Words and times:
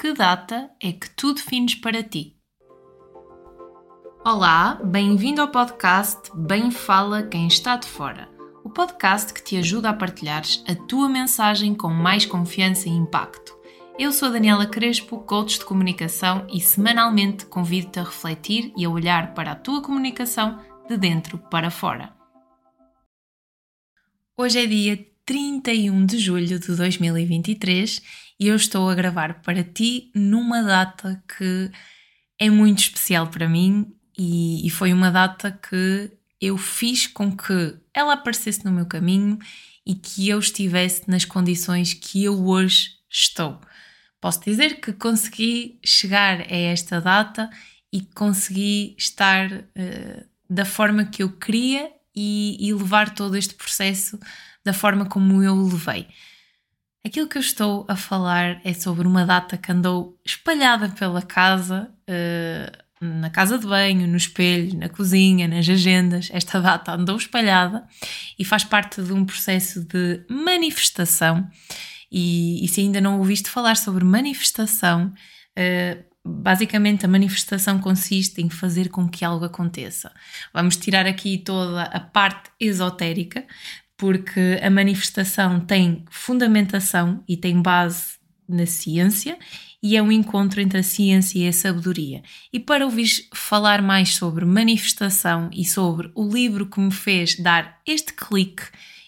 Que 0.00 0.14
data 0.14 0.70
é 0.80 0.92
que 0.92 1.10
tu 1.10 1.34
defines 1.34 1.74
para 1.74 2.02
ti? 2.02 2.34
Olá, 4.24 4.80
bem-vindo 4.82 5.42
ao 5.42 5.48
podcast 5.48 6.30
Bem 6.34 6.70
Fala 6.70 7.22
Quem 7.24 7.46
Está 7.46 7.76
de 7.76 7.86
Fora, 7.86 8.26
o 8.64 8.70
podcast 8.70 9.34
que 9.34 9.44
te 9.44 9.58
ajuda 9.58 9.90
a 9.90 9.92
partilhares 9.92 10.64
a 10.66 10.74
tua 10.74 11.06
mensagem 11.06 11.74
com 11.74 11.90
mais 11.90 12.24
confiança 12.24 12.88
e 12.88 12.92
impacto. 12.92 13.54
Eu 13.98 14.10
sou 14.10 14.28
a 14.28 14.30
Daniela 14.30 14.66
Crespo, 14.66 15.18
coach 15.18 15.58
de 15.58 15.66
comunicação 15.66 16.46
e 16.50 16.62
semanalmente 16.62 17.44
convido-te 17.44 18.00
a 18.00 18.04
refletir 18.04 18.72
e 18.78 18.86
a 18.86 18.88
olhar 18.88 19.34
para 19.34 19.52
a 19.52 19.56
tua 19.56 19.82
comunicação 19.82 20.58
de 20.88 20.96
dentro 20.96 21.36
para 21.36 21.70
fora. 21.70 22.16
Hoje 24.34 24.60
é 24.60 24.66
dia 24.66 25.06
31 25.26 26.06
de 26.06 26.18
julho 26.18 26.58
de 26.58 26.74
2023 26.74 28.29
e 28.40 28.48
eu 28.48 28.56
estou 28.56 28.88
a 28.88 28.94
gravar 28.94 29.42
para 29.42 29.62
ti 29.62 30.10
numa 30.14 30.62
data 30.62 31.22
que 31.36 31.70
é 32.38 32.48
muito 32.48 32.78
especial 32.78 33.26
para 33.26 33.46
mim 33.46 33.94
e, 34.16 34.66
e 34.66 34.70
foi 34.70 34.94
uma 34.94 35.10
data 35.10 35.52
que 35.52 36.10
eu 36.40 36.56
fiz 36.56 37.06
com 37.06 37.36
que 37.36 37.76
ela 37.92 38.14
aparecesse 38.14 38.64
no 38.64 38.72
meu 38.72 38.86
caminho 38.86 39.38
e 39.86 39.94
que 39.94 40.26
eu 40.26 40.38
estivesse 40.38 41.02
nas 41.06 41.26
condições 41.26 41.92
que 41.92 42.24
eu 42.24 42.46
hoje 42.46 42.92
estou. 43.10 43.60
Posso 44.18 44.42
dizer 44.42 44.80
que 44.80 44.94
consegui 44.94 45.78
chegar 45.84 46.40
a 46.40 46.56
esta 46.56 46.98
data 46.98 47.50
e 47.92 48.00
consegui 48.00 48.94
estar 48.96 49.52
uh, 49.52 50.26
da 50.48 50.64
forma 50.64 51.04
que 51.04 51.22
eu 51.22 51.30
queria 51.30 51.92
e, 52.16 52.56
e 52.58 52.72
levar 52.72 53.14
todo 53.14 53.36
este 53.36 53.54
processo 53.54 54.18
da 54.64 54.72
forma 54.72 55.04
como 55.04 55.42
eu 55.42 55.54
o 55.54 55.68
levei. 55.68 56.06
Aquilo 57.04 57.28
que 57.28 57.38
eu 57.38 57.40
estou 57.40 57.86
a 57.88 57.96
falar 57.96 58.60
é 58.62 58.74
sobre 58.74 59.06
uma 59.06 59.24
data 59.24 59.56
que 59.56 59.72
andou 59.72 60.18
espalhada 60.24 60.90
pela 60.90 61.22
casa, 61.22 61.90
uh, 62.08 63.04
na 63.04 63.30
casa 63.30 63.58
de 63.58 63.66
banho, 63.66 64.06
no 64.06 64.18
espelho, 64.18 64.78
na 64.78 64.88
cozinha, 64.88 65.48
nas 65.48 65.66
agendas. 65.66 66.28
Esta 66.30 66.60
data 66.60 66.92
andou 66.92 67.16
espalhada 67.16 67.86
e 68.38 68.44
faz 68.44 68.64
parte 68.64 69.02
de 69.02 69.12
um 69.14 69.24
processo 69.24 69.82
de 69.82 70.22
manifestação. 70.28 71.48
E, 72.12 72.62
e 72.62 72.68
se 72.68 72.82
ainda 72.82 73.00
não 73.00 73.18
ouviste 73.18 73.48
falar 73.48 73.76
sobre 73.78 74.04
manifestação, 74.04 75.14
uh, 75.58 76.04
basicamente 76.22 77.06
a 77.06 77.08
manifestação 77.08 77.78
consiste 77.78 78.42
em 78.42 78.50
fazer 78.50 78.90
com 78.90 79.08
que 79.08 79.24
algo 79.24 79.46
aconteça. 79.46 80.12
Vamos 80.52 80.76
tirar 80.76 81.06
aqui 81.06 81.38
toda 81.38 81.84
a 81.84 82.00
parte 82.00 82.50
esotérica, 82.60 83.46
porque 84.00 84.58
a 84.62 84.70
manifestação 84.70 85.60
tem 85.60 86.06
fundamentação 86.10 87.22
e 87.28 87.36
tem 87.36 87.60
base 87.60 88.14
na 88.48 88.64
ciência 88.64 89.38
e 89.82 89.94
é 89.94 90.02
um 90.02 90.10
encontro 90.10 90.58
entre 90.58 90.78
a 90.78 90.82
ciência 90.82 91.38
e 91.38 91.46
a 91.46 91.52
sabedoria. 91.52 92.22
E 92.50 92.58
para 92.58 92.86
ouvir 92.86 93.10
falar 93.34 93.82
mais 93.82 94.14
sobre 94.14 94.46
manifestação 94.46 95.50
e 95.52 95.66
sobre 95.66 96.10
o 96.14 96.26
livro 96.26 96.64
que 96.64 96.80
me 96.80 96.90
fez 96.90 97.38
dar 97.38 97.78
este 97.86 98.14
clique 98.14 98.62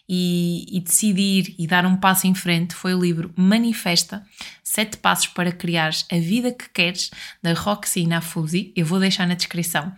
e, 0.06 0.66
e, 0.70 0.80
decidir 0.80 1.54
e 1.58 1.66
dar 1.66 1.86
um 1.86 1.96
passo 1.96 2.26
em 2.26 2.34
frente 2.34 2.74
foi 2.74 2.94
o 2.94 3.00
livro 3.00 3.32
Manifesta: 3.34 4.22
Sete 4.62 4.98
Passos 4.98 5.28
para 5.28 5.52
Criares 5.52 6.04
a 6.12 6.16
Vida 6.16 6.52
que 6.52 6.68
Queres, 6.68 7.10
da 7.42 7.54
Roxy 7.54 8.06
Nafusi. 8.06 8.74
Eu 8.76 8.84
vou 8.84 9.00
deixar 9.00 9.26
na 9.26 9.32
descrição. 9.32 9.90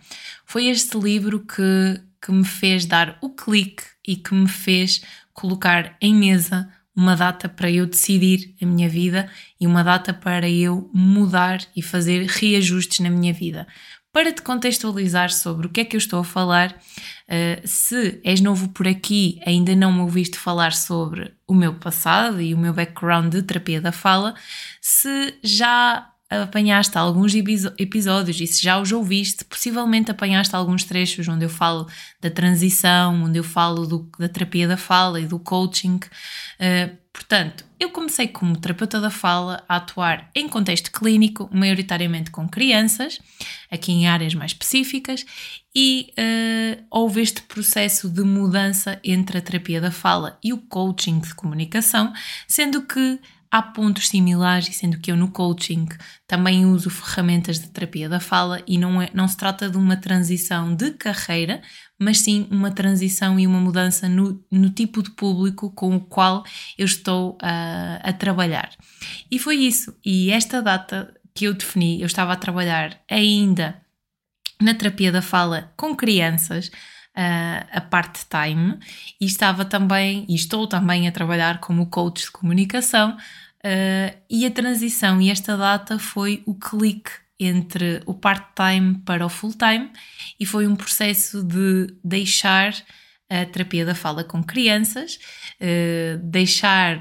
Foi 0.45 0.67
este 0.67 0.97
livro 0.97 1.41
que, 1.41 2.01
que 2.25 2.31
me 2.31 2.43
fez 2.43 2.87
dar 2.87 3.19
o 3.21 3.29
clique 3.29 3.83
e 4.05 4.15
que 4.15 4.33
me 4.33 4.49
fez 4.49 5.03
colocar 5.31 5.95
em 6.01 6.15
mesa 6.15 6.67
uma 6.95 7.15
data 7.15 7.47
para 7.47 7.69
eu 7.69 7.85
decidir 7.85 8.55
a 8.59 8.65
minha 8.65 8.89
vida 8.89 9.29
e 9.61 9.67
uma 9.67 9.83
data 9.83 10.11
para 10.11 10.49
eu 10.49 10.89
mudar 10.91 11.59
e 11.75 11.83
fazer 11.83 12.25
reajustes 12.25 13.01
na 13.01 13.11
minha 13.11 13.31
vida. 13.31 13.67
Para 14.11 14.31
te 14.31 14.41
contextualizar 14.41 15.31
sobre 15.31 15.67
o 15.67 15.69
que 15.69 15.81
é 15.81 15.85
que 15.85 15.95
eu 15.95 15.99
estou 15.99 16.21
a 16.21 16.23
falar, 16.23 16.71
uh, 16.71 17.67
se 17.67 18.19
és 18.23 18.39
novo 18.41 18.69
por 18.69 18.87
aqui, 18.87 19.39
ainda 19.45 19.75
não 19.75 19.91
me 19.91 19.99
ouviste 19.99 20.37
falar 20.37 20.73
sobre 20.73 21.33
o 21.45 21.53
meu 21.53 21.75
passado 21.75 22.41
e 22.41 22.53
o 22.53 22.57
meu 22.57 22.73
background 22.73 23.31
de 23.31 23.43
terapia 23.43 23.81
da 23.81 23.91
fala, 23.91 24.33
se 24.81 25.35
já 25.43 26.09
apanhaste 26.29 26.97
alguns 26.97 27.33
episódios 27.35 28.41
e 28.41 28.47
se 28.47 28.61
já 28.61 28.79
os 28.79 28.91
ouviste, 28.91 29.45
possivelmente 29.45 30.09
apanhaste 30.09 30.55
alguns 30.55 30.83
trechos 30.83 31.27
onde 31.27 31.45
eu 31.45 31.49
falo 31.49 31.87
da 32.19 32.29
transição, 32.31 33.23
onde 33.23 33.37
eu 33.37 33.43
falo 33.43 33.85
do, 33.85 34.09
da 34.17 34.27
terapia 34.27 34.67
da 34.67 34.77
fala 34.77 35.19
e 35.19 35.27
do 35.27 35.37
coaching. 35.37 35.95
Uh, 35.95 36.97
portanto, 37.13 37.63
eu 37.79 37.91
comecei 37.91 38.27
como 38.27 38.57
terapeuta 38.57 38.99
da 38.99 39.11
fala 39.11 39.63
a 39.69 39.75
atuar 39.75 40.29
em 40.33 40.49
contexto 40.49 40.91
clínico, 40.91 41.47
maioritariamente 41.53 42.31
com 42.31 42.49
crianças, 42.49 43.19
aqui 43.69 43.91
em 43.91 44.07
áreas 44.07 44.33
mais 44.33 44.51
específicas, 44.51 45.23
e 45.75 46.11
uh, 46.17 46.83
houve 46.89 47.21
este 47.21 47.43
processo 47.43 48.09
de 48.09 48.23
mudança 48.23 48.99
entre 49.03 49.37
a 49.37 49.41
terapia 49.41 49.79
da 49.79 49.91
fala 49.91 50.39
e 50.43 50.51
o 50.51 50.57
coaching 50.57 51.19
de 51.19 51.35
comunicação, 51.35 52.11
sendo 52.47 52.81
que 52.81 53.19
há 53.55 53.61
pontos 53.61 54.09
similares, 54.09 54.67
e 54.67 54.73
sendo 54.73 54.99
que 54.99 55.09
eu 55.09 55.15
no 55.15 55.31
coaching 55.31 55.87
também 56.27 56.65
uso 56.65 56.89
ferramentas 56.89 57.57
de 57.57 57.69
terapia 57.69 58.09
da 58.09 58.19
fala 58.19 58.61
e 58.67 58.77
não, 58.77 59.01
é, 59.01 59.09
não 59.13 59.29
se 59.29 59.37
trata 59.37 59.69
de 59.69 59.77
uma 59.77 59.95
transição 59.95 60.75
de 60.75 60.91
carreira, 60.91 61.61
mas 61.97 62.19
sim 62.19 62.49
uma 62.51 62.69
transição 62.69 63.39
e 63.39 63.47
uma 63.47 63.61
mudança 63.61 64.09
no, 64.09 64.43
no 64.51 64.69
tipo 64.71 65.01
de 65.01 65.09
público 65.11 65.71
com 65.71 65.95
o 65.95 66.01
qual 66.01 66.43
eu 66.77 66.83
estou 66.83 67.37
a, 67.41 68.01
a 68.03 68.11
trabalhar. 68.11 68.71
E 69.31 69.39
foi 69.39 69.55
isso. 69.55 69.95
E 70.05 70.31
esta 70.31 70.61
data 70.61 71.13
que 71.33 71.45
eu 71.45 71.53
defini, 71.53 72.01
eu 72.01 72.07
estava 72.07 72.33
a 72.33 72.37
trabalhar 72.37 72.99
ainda 73.09 73.81
na 74.61 74.73
terapia 74.73 75.13
da 75.13 75.21
fala 75.21 75.71
com 75.77 75.95
crianças. 75.95 76.69
Uh, 77.17 77.63
a 77.71 77.79
part-time 77.79 78.77
e 79.21 79.25
estava 79.25 79.63
também 79.63 80.25
e 80.27 80.35
estou 80.35 80.67
também 80.67 81.07
a 81.07 81.13
trabalhar 81.13 81.61
como 81.61 81.85
coach 81.85 82.25
de 82.25 82.31
comunicação 82.31 83.15
Uh, 83.65 84.15
e 84.29 84.45
a 84.45 84.51
transição 84.51 85.19
e 85.19 85.31
esta 85.31 85.57
data 85.57 85.97
foi 85.97 86.43
o 86.45 86.53
clique 86.53 87.09
entre 87.39 87.99
o 88.05 88.13
part-time 88.13 89.01
para 89.03 89.25
o 89.25 89.29
full-time 89.29 89.91
e 90.39 90.45
foi 90.45 90.67
um 90.67 90.75
processo 90.75 91.43
de 91.43 91.87
deixar 92.03 92.75
a 93.27 93.43
terapia 93.43 93.83
da 93.83 93.95
fala 93.95 94.23
com 94.23 94.43
crianças, 94.43 95.17
uh, 95.59 96.19
deixar 96.19 96.99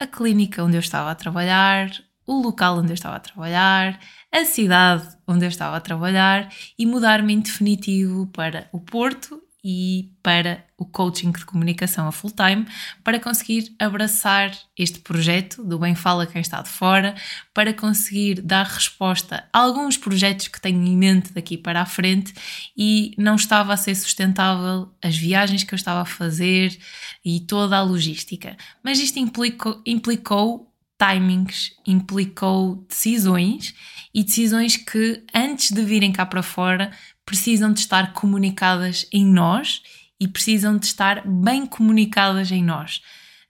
a 0.00 0.06
clínica 0.06 0.62
onde 0.62 0.76
eu 0.76 0.80
estava 0.80 1.10
a 1.10 1.14
trabalhar, 1.16 1.90
o 2.24 2.40
local 2.40 2.78
onde 2.78 2.92
eu 2.92 2.94
estava 2.94 3.16
a 3.16 3.20
trabalhar, 3.20 3.98
a 4.32 4.44
cidade 4.44 5.08
onde 5.26 5.44
eu 5.44 5.48
estava 5.48 5.76
a 5.76 5.80
trabalhar 5.80 6.48
e 6.78 6.86
mudar-me 6.86 7.32
em 7.32 7.40
definitivo 7.40 8.28
para 8.28 8.68
o 8.72 8.78
Porto 8.78 9.42
e 9.62 10.12
para 10.22 10.64
o 10.78 10.86
coaching 10.86 11.30
de 11.30 11.44
comunicação 11.44 12.08
a 12.08 12.12
full 12.12 12.30
time 12.30 12.66
para 13.04 13.20
conseguir 13.20 13.74
abraçar 13.78 14.50
este 14.78 14.98
projeto 15.00 15.62
do 15.62 15.78
Bem 15.78 15.94
Fala 15.94 16.26
Quem 16.26 16.40
Está 16.40 16.62
de 16.62 16.70
Fora, 16.70 17.14
para 17.52 17.74
conseguir 17.74 18.40
dar 18.40 18.64
resposta 18.64 19.44
a 19.52 19.58
alguns 19.58 19.96
projetos 19.96 20.48
que 20.48 20.60
tenho 20.60 20.82
em 20.86 20.96
mente 20.96 21.32
daqui 21.32 21.58
para 21.58 21.82
a 21.82 21.86
frente 21.86 22.32
e 22.76 23.14
não 23.18 23.34
estava 23.34 23.74
a 23.74 23.76
ser 23.76 23.94
sustentável 23.94 24.90
as 25.02 25.16
viagens 25.16 25.64
que 25.64 25.74
eu 25.74 25.76
estava 25.76 26.00
a 26.00 26.06
fazer 26.06 26.78
e 27.22 27.40
toda 27.40 27.76
a 27.76 27.82
logística. 27.82 28.56
Mas 28.82 28.98
isto 28.98 29.18
implicou, 29.18 29.82
implicou 29.84 30.69
timings, 31.00 31.72
implicou 31.86 32.84
decisões 32.86 33.74
e 34.12 34.22
decisões 34.22 34.76
que 34.76 35.24
antes 35.34 35.70
de 35.70 35.82
virem 35.82 36.12
cá 36.12 36.26
para 36.26 36.42
fora 36.42 36.90
precisam 37.24 37.72
de 37.72 37.80
estar 37.80 38.12
comunicadas 38.12 39.06
em 39.10 39.24
nós 39.24 39.82
e 40.20 40.28
precisam 40.28 40.76
de 40.76 40.84
estar 40.84 41.26
bem 41.26 41.64
comunicadas 41.64 42.52
em 42.52 42.62
nós. 42.62 43.00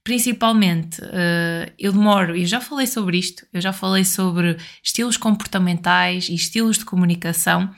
Principalmente, 0.05 1.01
uh, 1.03 1.73
eu 1.79 1.93
demoro, 1.93 2.35
eu 2.35 2.47
já 2.47 2.61
falei 2.61 2.87
sobre 2.87 3.19
isto, 3.19 3.45
eu 3.53 3.61
já 3.61 3.73
falei 3.73 4.05
sobre 4.05 4.57
estilos 4.83 5.17
comportamentais 5.17 6.29
e 6.29 6.35
estilos 6.35 6.79
de 6.79 6.85
comunicação 6.85 7.71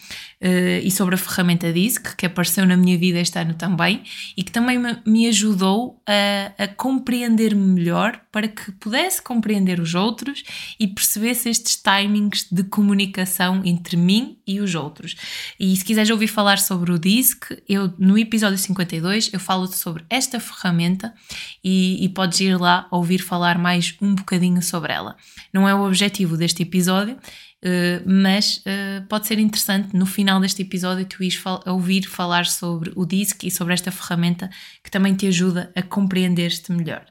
e 0.84 0.90
sobre 0.90 1.14
a 1.14 1.18
ferramenta 1.18 1.72
DISC, 1.72 2.16
que 2.16 2.26
apareceu 2.26 2.66
na 2.66 2.76
minha 2.76 2.98
vida 2.98 3.18
este 3.18 3.38
ano 3.38 3.54
também 3.54 4.02
e 4.36 4.42
que 4.42 4.50
também 4.50 4.78
me 5.06 5.28
ajudou 5.28 6.02
a, 6.06 6.64
a 6.64 6.68
compreender-me 6.68 7.74
melhor 7.74 8.20
para 8.32 8.48
que 8.48 8.72
pudesse 8.72 9.22
compreender 9.22 9.78
os 9.78 9.94
outros 9.94 10.42
e 10.80 10.88
percebesse 10.88 11.48
estes 11.48 11.76
timings 11.76 12.46
de 12.50 12.64
comunicação 12.64 13.62
entre 13.64 13.96
mim 13.96 14.38
e 14.46 14.60
os 14.60 14.74
outros. 14.74 15.14
E 15.60 15.76
se 15.76 15.84
quiseres 15.84 16.10
ouvir 16.10 16.26
falar 16.26 16.58
sobre 16.58 16.90
o 16.90 16.98
DISC, 16.98 17.62
eu 17.68 17.92
no 17.98 18.18
episódio 18.18 18.58
52 18.58 19.30
eu 19.32 19.38
falo 19.38 19.66
sobre 19.68 20.04
esta 20.10 20.40
ferramenta 20.40 21.14
e, 21.62 22.04
e 22.04 22.08
podes 22.08 22.40
ir 22.40 22.58
lá 22.58 22.88
ouvir 22.90 23.18
falar 23.18 23.58
mais 23.58 23.94
um 24.00 24.14
bocadinho 24.14 24.60
sobre 24.60 24.92
ela. 24.92 25.16
Não 25.52 25.68
é 25.68 25.74
o 25.74 25.86
objetivo 25.86 26.36
deste 26.36 26.62
episódio, 26.62 27.16
Uh, 27.64 28.02
mas 28.04 28.56
uh, 28.58 29.06
pode 29.08 29.28
ser 29.28 29.38
interessante 29.38 29.94
no 29.94 30.04
final 30.04 30.40
deste 30.40 30.62
episódio 30.62 31.06
tu 31.06 31.22
ires 31.22 31.36
fal 31.36 31.62
ouvir 31.64 32.02
falar 32.08 32.44
sobre 32.44 32.90
o 32.96 33.06
DISC 33.06 33.44
e 33.44 33.52
sobre 33.52 33.72
esta 33.72 33.92
ferramenta 33.92 34.50
que 34.82 34.90
também 34.90 35.14
te 35.14 35.28
ajuda 35.28 35.70
a 35.76 35.80
compreender-te 35.80 36.72
melhor. 36.72 37.04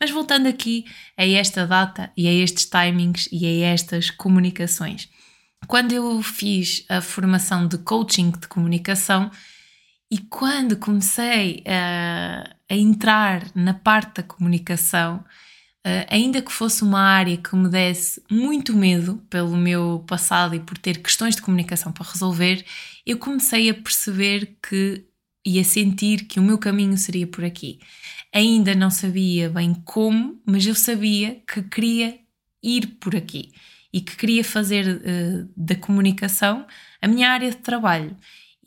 Mas 0.00 0.10
voltando 0.10 0.48
aqui 0.48 0.86
a 1.14 1.26
esta 1.26 1.66
data 1.66 2.10
e 2.16 2.26
a 2.26 2.32
estes 2.32 2.64
timings 2.64 3.28
e 3.30 3.44
a 3.44 3.68
estas 3.68 4.10
comunicações. 4.10 5.10
Quando 5.66 5.92
eu 5.92 6.22
fiz 6.22 6.86
a 6.88 7.02
formação 7.02 7.66
de 7.68 7.76
coaching 7.76 8.30
de 8.30 8.48
comunicação 8.48 9.30
e 10.10 10.16
quando 10.16 10.78
comecei 10.78 11.62
a, 11.66 12.50
a 12.70 12.74
entrar 12.74 13.44
na 13.54 13.74
parte 13.74 14.16
da 14.16 14.22
comunicação, 14.22 15.22
Uh, 15.86 16.04
ainda 16.10 16.42
que 16.42 16.52
fosse 16.52 16.82
uma 16.82 17.00
área 17.00 17.36
que 17.36 17.54
me 17.54 17.68
desse 17.68 18.22
muito 18.30 18.76
medo 18.76 19.22
pelo 19.30 19.56
meu 19.56 20.04
passado 20.06 20.54
e 20.54 20.60
por 20.60 20.76
ter 20.76 21.00
questões 21.00 21.36
de 21.36 21.42
comunicação 21.42 21.92
para 21.92 22.10
resolver, 22.10 22.64
eu 23.06 23.16
comecei 23.16 23.70
a 23.70 23.74
perceber 23.74 24.56
que 24.62 25.04
e 25.46 25.58
a 25.58 25.64
sentir 25.64 26.26
que 26.26 26.38
o 26.38 26.42
meu 26.42 26.58
caminho 26.58 26.98
seria 26.98 27.26
por 27.26 27.44
aqui. 27.44 27.78
Ainda 28.34 28.74
não 28.74 28.90
sabia 28.90 29.48
bem 29.48 29.72
como, 29.84 30.40
mas 30.44 30.66
eu 30.66 30.74
sabia 30.74 31.42
que 31.46 31.62
queria 31.62 32.18
ir 32.62 32.98
por 33.00 33.16
aqui 33.16 33.52
e 33.90 34.00
que 34.02 34.16
queria 34.16 34.44
fazer 34.44 34.86
uh, 34.86 35.48
da 35.56 35.74
comunicação 35.74 36.66
a 37.00 37.08
minha 37.08 37.30
área 37.30 37.50
de 37.50 37.56
trabalho. 37.56 38.14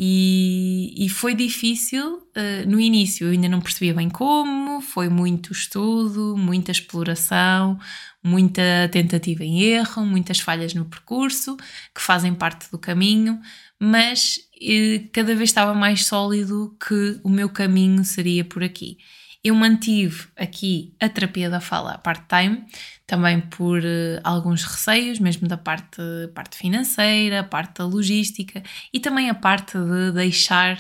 E, 0.04 0.96
e 0.98 1.08
foi 1.10 1.36
difícil 1.36 2.16
uh, 2.16 2.68
no 2.68 2.80
início, 2.80 3.28
eu 3.28 3.32
ainda 3.34 3.48
não 3.48 3.62
percebia 3.62 3.94
bem 3.94 4.10
como, 4.10 4.82
foi 4.82 5.10
muito 5.10 5.52
estudo, 5.52 6.36
muita 6.36 6.72
exploração, 6.72 7.78
muita 8.24 8.90
tentativa 8.92 9.44
em 9.44 9.62
erro, 9.62 10.04
muitas 10.04 10.40
falhas 10.40 10.74
no 10.74 10.86
percurso 10.86 11.56
que 11.94 12.02
fazem 12.02 12.34
parte 12.34 12.72
do 12.72 12.80
caminho, 12.80 13.40
mas 13.80 14.40
uh, 14.56 15.08
cada 15.14 15.36
vez 15.36 15.52
estava 15.52 15.76
mais 15.76 16.04
sólido 16.08 16.76
que 16.84 17.20
o 17.24 17.30
meu 17.30 17.48
caminho 17.48 18.04
seria 18.04 18.44
por 18.44 18.64
aqui. 18.64 18.98
Eu 19.44 19.56
mantive 19.56 20.28
aqui 20.36 20.94
a 21.00 21.10
terapia 21.10 21.50
da 21.50 21.60
fala 21.60 21.98
part-time, 21.98 22.64
também 23.08 23.42
por 23.42 23.80
uh, 23.80 24.22
alguns 24.24 24.64
receios, 24.64 25.20
mesmo 25.20 25.48
da 25.48 25.58
parte, 25.58 26.02
parte 26.36 26.56
financeira, 26.56 27.44
parte 27.44 27.80
da 27.80 27.86
logística 27.86 28.62
e 28.94 29.00
também 29.00 29.30
a 29.30 29.34
parte 29.34 29.78
de 29.78 30.12
deixar 30.12 30.78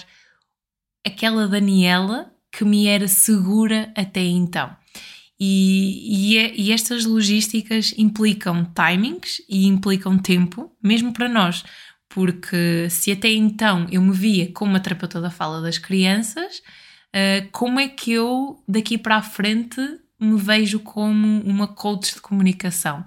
aquela 1.06 1.48
Daniela 1.48 2.31
que 2.52 2.63
me 2.63 2.86
era 2.86 3.08
segura 3.08 3.92
até 3.96 4.22
então. 4.22 4.75
E, 5.40 6.34
e, 6.34 6.38
é, 6.38 6.56
e, 6.56 6.72
estas 6.72 7.04
logísticas 7.04 7.96
implicam 7.98 8.64
timings 8.75 9.42
e 9.50 9.66
implicam 9.66 10.19
tempo, 10.19 10.72
mesmo 10.84 11.12
para 11.12 11.28
nós, 11.28 11.64
porque 12.07 12.88
se 12.92 13.12
até 13.12 13.30
então 13.31 13.88
eu 13.92 14.02
me 14.04 14.14
via 14.14 14.52
como 14.54 14.78
a 14.78 14.80
terapeuta 14.80 15.19
da 15.19 15.31
fala 15.31 15.60
das 15.60 15.80
crianças, 15.80 16.62
uh, 17.16 17.48
como 17.52 17.80
é 17.80 17.88
que 17.88 18.12
eu 18.12 18.62
daqui 18.68 18.98
para 18.98 19.18
a 19.18 19.22
frente 19.22 19.80
me 20.19 20.40
vejo 20.40 20.80
como 20.80 21.42
uma 21.42 21.68
coach 21.68 22.16
de 22.16 22.22
comunicação? 22.22 23.04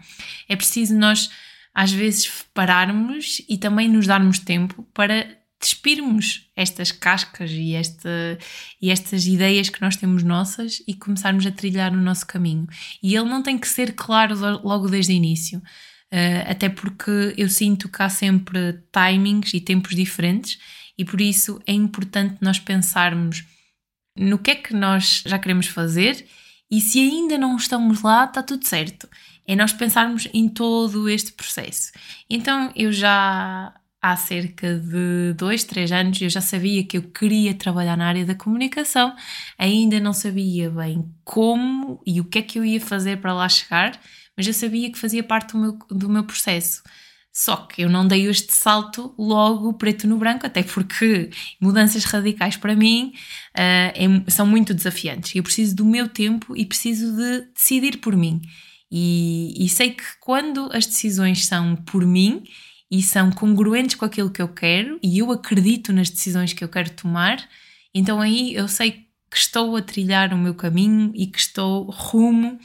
É 0.49 0.56
preciso 0.56 0.97
nós, 0.97 1.31
às 1.75 1.93
vezes, 1.93 2.45
pararmos 2.53 3.43
e 3.49 3.56
também 3.56 3.89
nos 3.89 4.06
darmos 4.06 4.39
tempo 4.39 4.83
para 4.95 5.27
despirmos 5.61 6.51
estas 6.55 6.93
cascas 6.93 7.51
e, 7.51 7.75
esta, 7.75 8.39
e 8.81 8.91
estas 8.91 9.27
ideias 9.27 9.71
que 9.71 9.81
nós 9.81 9.97
temos 9.97 10.23
nossas 10.23 10.83
e 10.87 10.93
começarmos 10.93 11.47
a 11.47 11.50
trilhar 11.50 11.93
o 11.93 12.00
nosso 12.00 12.27
caminho. 12.27 12.67
E 13.03 13.17
ele 13.17 13.29
não 13.29 13.43
tem 13.43 13.57
que 13.57 13.67
ser 13.67 13.95
claro 13.95 14.35
logo 14.62 14.89
desde 14.89 15.12
o 15.12 15.17
início. 15.17 15.59
Uh, 16.12 16.50
até 16.50 16.69
porque 16.69 17.35
eu 17.37 17.49
sinto 17.49 17.89
que 17.89 18.03
há 18.03 18.09
sempre 18.09 18.81
timings 18.93 19.55
e 19.55 19.61
tempos 19.61 19.97
diferentes, 19.97 20.59
e 20.97 21.05
por 21.05 21.21
isso 21.21 21.61
é 21.67 21.73
importante 21.73 22.37
nós 22.41 22.59
pensarmos 22.59 23.45
no 24.16 24.38
que 24.38 24.52
é 24.52 24.55
que 24.55 24.75
nós 24.75 25.22
já 25.26 25.38
queremos 25.38 25.66
fazer 25.66 26.26
e 26.70 26.81
se 26.81 26.99
ainda 26.99 27.38
não 27.38 27.56
estamos 27.56 28.02
lá, 28.02 28.25
está 28.25 28.43
tudo 28.43 28.66
certo. 28.66 29.08
É 29.46 29.55
nós 29.55 29.72
pensarmos 29.72 30.28
em 30.32 30.49
todo 30.49 31.08
este 31.08 31.32
processo. 31.32 31.93
Então 32.28 32.72
eu 32.75 32.90
já 32.93 33.75
há 34.00 34.16
cerca 34.16 34.78
de 34.78 35.32
dois, 35.34 35.64
três 35.64 35.90
anos 35.90 36.20
eu 36.20 36.28
já 36.28 36.40
sabia 36.40 36.84
que 36.84 36.99
eu 36.99 37.02
queria 37.02 37.55
trabalhar 37.55 37.96
na 37.96 38.06
área 38.06 38.26
da 38.26 38.34
comunicação, 38.34 39.14
ainda 39.58 39.99
não 39.99 40.12
sabia 40.12 40.69
bem 40.69 41.11
como 41.25 42.02
e 42.06 42.20
o 42.20 42.25
que 42.25 42.38
é 42.38 42.43
que 42.43 42.58
eu 42.58 42.64
ia 42.64 42.81
fazer 42.81 43.19
para 43.20 43.32
lá 43.32 43.49
chegar, 43.49 43.99
mas 44.37 44.46
eu 44.46 44.52
sabia 44.52 44.93
que 44.93 44.99
fazia 44.99 45.22
parte 45.22 45.52
do 45.52 45.58
meu, 45.58 45.78
do 45.90 46.08
meu 46.11 46.25
processo. 46.25 46.82
Só 47.37 47.57
que 47.57 47.83
eu 47.83 47.91
não 47.91 48.07
dei 48.07 48.29
este 48.29 48.55
salto 48.55 49.13
logo 49.19 49.73
preto 49.75 50.07
no 50.07 50.17
branco, 50.17 50.47
até 50.47 50.63
porque 50.63 51.31
mudanças 51.61 52.05
radicais 52.05 52.57
para 52.57 52.77
mim 52.77 53.13
uh, 53.57 54.25
é, 54.27 54.31
são 54.31 54.47
muito 54.47 54.73
desafiantes. 54.73 55.35
Eu 55.35 55.43
preciso 55.43 55.75
do 55.75 55.85
meu 55.85 56.09
tempo 56.09 56.57
e 56.57 56.65
preciso 56.65 57.17
de 57.17 57.41
decidir 57.53 57.99
por 57.99 58.17
mim. 58.17 58.41
E, 58.89 59.53
e 59.59 59.69
sei 59.69 59.91
que 59.91 60.05
quando 60.21 60.71
as 60.73 60.87
decisões 60.87 61.45
são 61.45 61.75
por 61.75 62.07
mim 62.07 62.45
e 62.89 63.03
são 63.03 63.33
congruentes 63.33 63.97
com 63.97 64.05
aquilo 64.05 64.31
que 64.31 64.41
eu 64.41 64.49
quero 64.49 65.01
e 65.03 65.19
eu 65.19 65.33
acredito 65.33 65.93
nas 65.93 66.09
decisões 66.09 66.53
que 66.53 66.63
eu 66.63 66.69
quero 66.69 66.91
tomar, 66.91 67.45
então 67.93 68.21
aí 68.21 68.55
eu 68.55 68.69
sei 68.69 68.93
que 69.29 69.37
estou 69.37 69.75
a 69.75 69.83
trilhar 69.83 70.33
o 70.33 70.39
meu 70.39 70.55
caminho 70.55 71.11
e 71.17 71.27
que 71.27 71.41
estou 71.41 71.91
rumo 71.91 72.61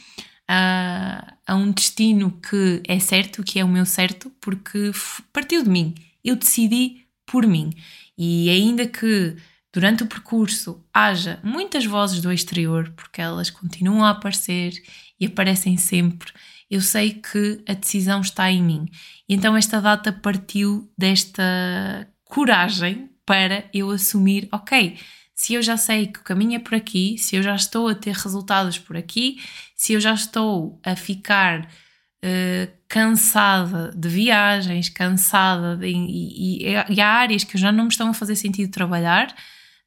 a, 0.52 1.34
a 1.46 1.54
um 1.54 1.70
destino 1.70 2.32
que 2.32 2.82
é 2.88 2.98
certo, 2.98 3.44
que 3.44 3.60
é 3.60 3.64
o 3.64 3.68
meu 3.68 3.86
certo, 3.86 4.32
porque 4.40 4.90
partiu 5.32 5.62
de 5.62 5.70
mim. 5.70 5.94
Eu 6.24 6.34
decidi 6.34 7.06
por 7.24 7.46
mim. 7.46 7.70
E 8.18 8.50
ainda 8.50 8.84
que 8.84 9.36
durante 9.72 10.02
o 10.02 10.08
percurso 10.08 10.84
haja 10.92 11.38
muitas 11.44 11.86
vozes 11.86 12.20
do 12.20 12.32
exterior, 12.32 12.92
porque 12.96 13.20
elas 13.20 13.48
continuam 13.48 14.04
a 14.04 14.10
aparecer 14.10 14.72
e 15.20 15.26
aparecem 15.26 15.76
sempre, 15.76 16.32
eu 16.68 16.80
sei 16.80 17.12
que 17.12 17.62
a 17.68 17.74
decisão 17.74 18.20
está 18.20 18.50
em 18.50 18.60
mim. 18.60 18.88
E 19.28 19.34
então 19.36 19.56
esta 19.56 19.80
data 19.80 20.12
partiu 20.12 20.90
desta 20.98 22.08
coragem 22.24 23.08
para 23.24 23.70
eu 23.72 23.88
assumir, 23.90 24.48
ok, 24.50 24.98
se 25.40 25.54
eu 25.54 25.62
já 25.62 25.78
sei 25.78 26.06
que 26.06 26.20
o 26.20 26.22
caminho 26.22 26.56
é 26.56 26.58
por 26.58 26.74
aqui, 26.74 27.16
se 27.16 27.34
eu 27.34 27.42
já 27.42 27.54
estou 27.54 27.88
a 27.88 27.94
ter 27.94 28.14
resultados 28.14 28.78
por 28.78 28.94
aqui, 28.94 29.40
se 29.74 29.94
eu 29.94 30.00
já 30.00 30.12
estou 30.12 30.78
a 30.84 30.94
ficar 30.94 31.62
uh, 31.62 32.72
cansada 32.86 33.90
de 33.96 34.06
viagens, 34.06 34.90
cansada 34.90 35.78
de, 35.78 35.86
e, 35.86 36.66
e, 36.66 36.74
e, 36.90 37.00
há 37.00 37.08
áreas 37.08 37.42
que 37.42 37.56
já 37.56 37.72
não 37.72 37.84
me 37.84 37.90
estão 37.90 38.10
a 38.10 38.12
fazer 38.12 38.36
sentido 38.36 38.70
trabalhar. 38.70 39.34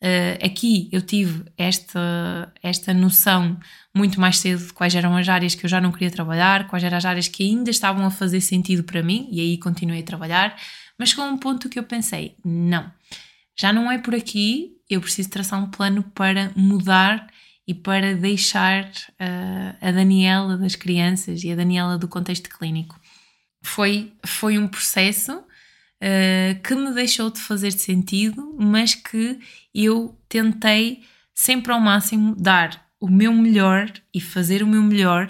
Uh, 0.02 0.44
aqui 0.44 0.90
eu 0.92 1.04
tive 1.04 1.46
esta, 1.56 2.52
esta 2.64 2.92
noção 2.92 3.56
muito 3.96 4.20
mais 4.20 4.40
cedo 4.40 4.66
de 4.66 4.74
quais 4.74 4.96
eram 4.96 5.16
as 5.16 5.30
áreas 5.30 5.54
que 5.54 5.68
eu 5.68 5.70
já 5.70 5.80
não 5.80 5.92
queria 5.92 6.10
trabalhar, 6.10 6.68
quais 6.68 6.84
eram 6.84 6.98
as 6.98 7.06
áreas 7.06 7.28
que 7.28 7.44
ainda 7.44 7.70
estavam 7.70 8.04
a 8.08 8.10
fazer 8.10 8.42
sentido 8.42 8.84
para 8.84 9.04
mim, 9.04 9.28
e 9.32 9.40
aí 9.40 9.60
continuei 9.60 10.00
a 10.00 10.04
trabalhar, 10.04 10.60
mas 10.98 11.14
com 11.14 11.22
um 11.22 11.38
ponto 11.38 11.70
que 11.70 11.78
eu 11.78 11.84
pensei: 11.84 12.36
não, 12.44 12.92
já 13.56 13.72
não 13.72 13.92
é 13.92 14.00
por 14.00 14.16
aqui, 14.16 14.73
eu 14.90 15.02
preciso 15.02 15.30
traçar 15.30 15.62
um 15.62 15.70
plano 15.70 16.04
para 16.16 16.52
mudar 16.56 17.28
e 17.68 17.74
para 17.74 18.16
deixar 18.16 18.86
uh, 18.86 19.78
a 19.82 19.92
Daniela 19.92 20.58
das 20.58 20.76
crianças 20.76 21.44
e 21.44 21.52
a 21.52 21.56
Daniela 21.56 21.98
do 21.98 22.08
contexto 22.08 22.50
clínico. 22.50 23.00
Foi, 23.64 24.14
foi 24.26 24.58
um 24.58 24.68
processo 24.68 25.38
uh, 25.38 26.62
que 26.62 26.76
me 26.76 26.94
deixou 26.94 27.30
de 27.30 27.40
fazer 27.40 27.72
sentido, 27.72 28.56
mas 28.60 28.94
que 28.94 29.40
eu 29.74 30.20
tentei 30.28 31.04
sempre 31.34 31.72
ao 31.72 31.80
máximo 31.80 32.36
dar 32.36 32.86
o 33.00 33.10
meu 33.10 33.34
melhor 33.34 33.92
e 34.14 34.20
fazer 34.20 34.62
o 34.62 34.68
meu 34.68 34.82
melhor 34.82 35.30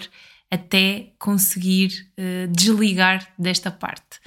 até 0.50 1.12
conseguir 1.18 2.10
uh, 2.18 2.48
desligar 2.52 3.26
desta 3.38 3.70
parte. 3.70 4.20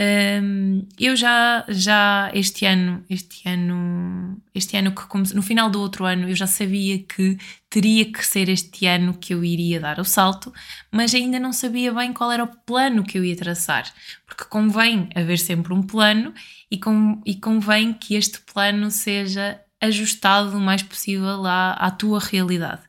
Um, 0.00 0.86
eu 0.98 1.14
já, 1.14 1.62
já 1.68 2.30
este 2.32 2.64
ano, 2.64 3.04
este 3.10 3.46
ano, 3.46 4.40
este 4.54 4.74
ano 4.74 4.92
que 4.92 5.06
comece, 5.06 5.36
no 5.36 5.42
final 5.42 5.68
do 5.68 5.78
outro 5.78 6.06
ano, 6.06 6.26
eu 6.26 6.34
já 6.34 6.46
sabia 6.46 7.00
que 7.00 7.36
teria 7.68 8.10
que 8.10 8.26
ser 8.26 8.48
este 8.48 8.86
ano 8.86 9.12
que 9.12 9.34
eu 9.34 9.44
iria 9.44 9.78
dar 9.78 10.00
o 10.00 10.04
salto, 10.04 10.50
mas 10.90 11.14
ainda 11.14 11.38
não 11.38 11.52
sabia 11.52 11.92
bem 11.92 12.14
qual 12.14 12.32
era 12.32 12.42
o 12.42 12.46
plano 12.46 13.04
que 13.04 13.18
eu 13.18 13.24
ia 13.24 13.36
traçar, 13.36 13.92
porque 14.26 14.44
convém 14.44 15.10
haver 15.14 15.38
sempre 15.38 15.74
um 15.74 15.82
plano 15.82 16.32
e, 16.70 16.78
com, 16.78 17.20
e 17.26 17.34
convém 17.34 17.92
que 17.92 18.14
este 18.14 18.40
plano 18.40 18.90
seja 18.90 19.60
ajustado 19.82 20.56
o 20.56 20.60
mais 20.60 20.82
possível 20.82 21.44
à, 21.44 21.72
à 21.72 21.90
tua 21.90 22.20
realidade. 22.20 22.80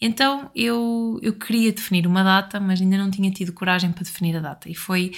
Então 0.00 0.50
eu, 0.52 1.20
eu 1.22 1.32
queria 1.34 1.72
definir 1.72 2.08
uma 2.08 2.24
data, 2.24 2.58
mas 2.58 2.80
ainda 2.80 2.98
não 2.98 3.08
tinha 3.08 3.30
tido 3.30 3.52
coragem 3.52 3.92
para 3.92 4.02
definir 4.02 4.36
a 4.36 4.40
data, 4.40 4.68
e 4.68 4.74
foi 4.74 5.12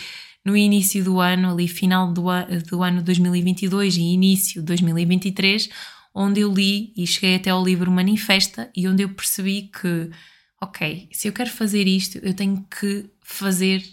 no 0.48 0.56
início 0.56 1.04
do 1.04 1.20
ano, 1.20 1.50
ali 1.50 1.68
final 1.68 2.10
do, 2.10 2.24
do 2.70 2.82
ano 2.82 3.02
2022 3.02 3.98
e 3.98 4.00
início 4.00 4.62
de 4.62 4.66
2023, 4.66 5.68
onde 6.14 6.40
eu 6.40 6.50
li 6.50 6.90
e 6.96 7.06
cheguei 7.06 7.36
até 7.36 7.50
ao 7.50 7.62
livro 7.62 7.90
Manifesta 7.90 8.70
e 8.74 8.88
onde 8.88 9.02
eu 9.02 9.10
percebi 9.10 9.70
que, 9.70 10.10
ok, 10.58 11.06
se 11.12 11.28
eu 11.28 11.34
quero 11.34 11.50
fazer 11.50 11.86
isto, 11.86 12.16
eu 12.22 12.32
tenho 12.32 12.66
que 12.70 13.10
fazer 13.22 13.84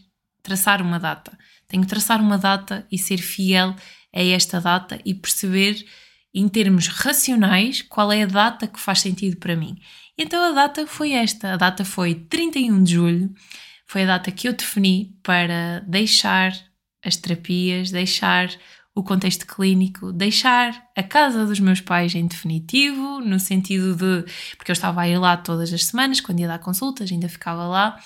traçar 0.42 0.82
uma 0.82 0.98
data. 0.98 1.38
Tenho 1.68 1.84
que 1.84 1.90
traçar 1.90 2.22
uma 2.22 2.38
data 2.38 2.88
e 2.90 2.98
ser 2.98 3.18
fiel 3.18 3.76
a 4.14 4.24
esta 4.24 4.62
data 4.62 4.98
e 5.04 5.14
perceber, 5.14 5.86
em 6.34 6.48
termos 6.48 6.88
racionais, 6.88 7.82
qual 7.82 8.14
é 8.14 8.24
a 8.24 8.28
data 8.28 8.66
que 8.66 8.80
faz 8.80 9.02
sentido 9.02 9.36
para 9.38 9.58
mim. 9.58 9.78
Então 10.18 10.42
a 10.42 10.52
data 10.54 10.88
foi 10.88 11.12
esta: 11.12 11.54
a 11.54 11.58
data 11.58 11.84
foi 11.84 12.16
31 12.16 12.82
de 12.82 12.94
julho, 12.94 13.36
foi 13.88 14.04
a 14.04 14.08
data 14.08 14.32
que 14.32 14.48
eu 14.48 14.54
defini 14.54 15.18
para 15.22 15.84
deixar 15.88 16.54
as 17.04 17.16
terapias, 17.16 17.92
deixar 17.92 18.50
o 18.96 19.04
contexto 19.04 19.46
clínico, 19.46 20.14
deixar 20.14 20.90
a 20.96 21.04
casa 21.04 21.46
dos 21.46 21.60
meus 21.60 21.82
pais 21.82 22.16
em 22.16 22.26
definitivo, 22.26 23.20
no 23.20 23.40
sentido 23.40 23.94
de. 23.94 24.32
porque 24.56 24.72
eu 24.72 24.74
estava 24.74 25.02
a 25.02 25.10
ir 25.10 25.18
lá 25.18 25.36
todas 25.36 25.72
as 25.74 25.84
semanas, 25.84 26.22
quando 26.22 26.40
ia 26.40 26.48
dar 26.48 26.60
consultas, 26.60 27.12
ainda 27.12 27.28
ficava 27.28 27.68
lá, 27.68 28.00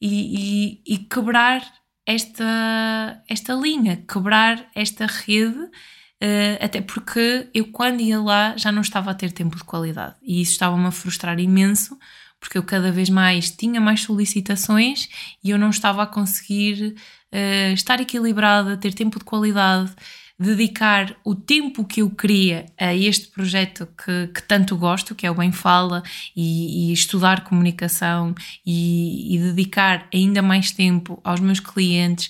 e, 0.00 0.80
e, 0.84 0.94
e 0.94 0.98
quebrar 0.98 1.62
esta, 2.04 3.22
esta 3.28 3.54
linha, 3.54 4.04
quebrar 4.12 4.66
esta 4.74 5.06
rede, 5.06 5.60
uh, 5.60 6.58
até 6.60 6.80
porque 6.80 7.48
eu, 7.54 7.70
quando 7.70 8.00
ia 8.00 8.20
lá, 8.20 8.56
já 8.56 8.72
não 8.72 8.82
estava 8.82 9.12
a 9.12 9.14
ter 9.14 9.30
tempo 9.30 9.56
de 9.56 9.62
qualidade, 9.62 10.16
e 10.20 10.42
isso 10.42 10.52
estava-me 10.52 10.86
a 10.86 10.90
frustrar 10.90 11.38
imenso. 11.38 11.96
Porque 12.42 12.58
eu 12.58 12.64
cada 12.64 12.90
vez 12.90 13.08
mais 13.08 13.52
tinha 13.52 13.80
mais 13.80 14.02
solicitações 14.02 15.08
e 15.44 15.50
eu 15.50 15.58
não 15.58 15.70
estava 15.70 16.02
a 16.02 16.06
conseguir 16.06 16.96
uh, 17.32 17.72
estar 17.72 18.00
equilibrada, 18.00 18.76
ter 18.76 18.92
tempo 18.92 19.20
de 19.20 19.24
qualidade, 19.24 19.92
dedicar 20.36 21.14
o 21.24 21.36
tempo 21.36 21.84
que 21.84 22.02
eu 22.02 22.10
queria 22.10 22.66
a 22.76 22.92
este 22.92 23.28
projeto 23.28 23.86
que, 23.86 24.26
que 24.34 24.42
tanto 24.42 24.76
gosto, 24.76 25.14
que 25.14 25.24
é 25.24 25.30
o 25.30 25.36
Bem 25.36 25.52
Fala, 25.52 26.02
e, 26.34 26.90
e 26.90 26.92
estudar 26.92 27.44
comunicação 27.44 28.34
e, 28.66 29.36
e, 29.36 29.38
dedicar 29.38 30.08
ainda 30.12 30.42
mais 30.42 30.72
tempo 30.72 31.20
aos 31.22 31.38
meus 31.38 31.60
clientes, 31.60 32.28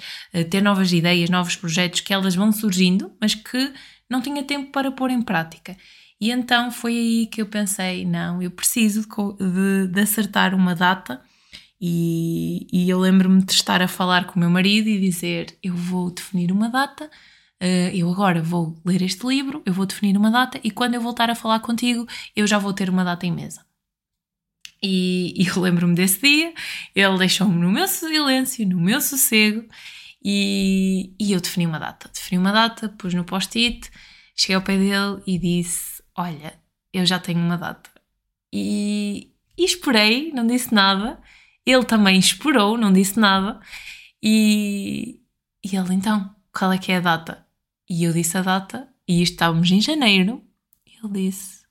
ter 0.50 0.61
novas 0.61 0.92
ideias, 0.92 1.31
novos 1.31 1.57
projetos 1.57 2.00
que 2.02 2.12
elas 2.12 2.35
vão 2.35 2.52
surgindo, 2.52 3.11
mas 3.19 3.35
que 3.35 3.73
não 4.11 4.21
tinha 4.21 4.42
tempo 4.42 4.71
para 4.71 4.92
pôr 4.92 5.11
em 5.11 5.23
prática. 5.23 5.75
E 6.22 6.30
então 6.30 6.70
foi 6.70 6.96
aí 6.96 7.26
que 7.26 7.42
eu 7.42 7.46
pensei: 7.46 8.04
não, 8.06 8.40
eu 8.40 8.50
preciso 8.50 9.02
de, 9.02 9.88
de 9.88 10.00
acertar 10.00 10.54
uma 10.54 10.72
data. 10.72 11.20
E, 11.80 12.68
e 12.72 12.88
eu 12.88 13.00
lembro-me 13.00 13.42
de 13.44 13.52
estar 13.52 13.82
a 13.82 13.88
falar 13.88 14.26
com 14.26 14.36
o 14.36 14.38
meu 14.38 14.48
marido 14.48 14.88
e 14.88 15.00
dizer: 15.00 15.58
eu 15.60 15.74
vou 15.74 16.10
definir 16.10 16.52
uma 16.52 16.68
data 16.68 17.10
Uh, 17.62 17.94
eu 17.94 18.10
agora 18.10 18.42
vou 18.42 18.76
ler 18.84 19.02
este 19.02 19.24
livro, 19.24 19.62
eu 19.64 19.72
vou 19.72 19.86
definir 19.86 20.16
uma 20.16 20.32
data 20.32 20.58
e 20.64 20.70
quando 20.72 20.94
eu 20.94 21.00
voltar 21.00 21.30
a 21.30 21.34
falar 21.36 21.60
contigo, 21.60 22.08
eu 22.34 22.44
já 22.44 22.58
vou 22.58 22.72
ter 22.72 22.90
uma 22.90 23.04
data 23.04 23.24
em 23.24 23.30
mesa. 23.30 23.64
E, 24.82 25.32
e 25.40 25.46
eu 25.46 25.60
lembro-me 25.60 25.94
desse 25.94 26.20
dia, 26.20 26.52
ele 26.92 27.18
deixou-me 27.18 27.54
no 27.54 27.70
meu 27.70 27.86
silêncio, 27.86 28.68
no 28.68 28.80
meu 28.80 29.00
sossego 29.00 29.64
e, 30.24 31.14
e 31.20 31.30
eu 31.30 31.40
defini 31.40 31.64
uma 31.64 31.78
data. 31.78 32.10
Defini 32.12 32.40
uma 32.40 32.50
data, 32.50 32.88
pus 32.88 33.14
no 33.14 33.24
post-it, 33.24 33.88
cheguei 34.34 34.56
ao 34.56 34.62
pé 34.62 34.76
dele 34.76 35.22
e 35.24 35.38
disse: 35.38 35.91
Olha, 36.16 36.61
eu 36.92 37.07
já 37.07 37.19
tenho 37.19 37.40
uma 37.40 37.57
data. 37.57 37.90
E, 38.52 39.33
e 39.57 39.64
esperei, 39.64 40.33
não 40.33 40.47
disse 40.47 40.75
nada. 40.75 41.21
Ele 41.64 41.85
também 41.85 42.19
esperou, 42.19 42.76
não 42.76 42.92
disse 42.92 43.19
nada. 43.19 43.61
E, 44.23 45.21
e 45.64 45.76
ele 45.76 45.95
então, 45.95 46.35
qual 46.52 46.73
é 46.73 46.78
que 46.78 46.92
é 46.92 46.97
a 46.97 47.00
data? 47.00 47.47
E 47.88 48.04
eu 48.04 48.12
disse 48.12 48.37
a 48.37 48.42
data, 48.42 48.88
e 49.09 49.23
estávamos 49.23 49.71
em 49.71 49.81
janeiro. 49.81 50.42
Ele 50.87 51.28
disse: 51.28 51.64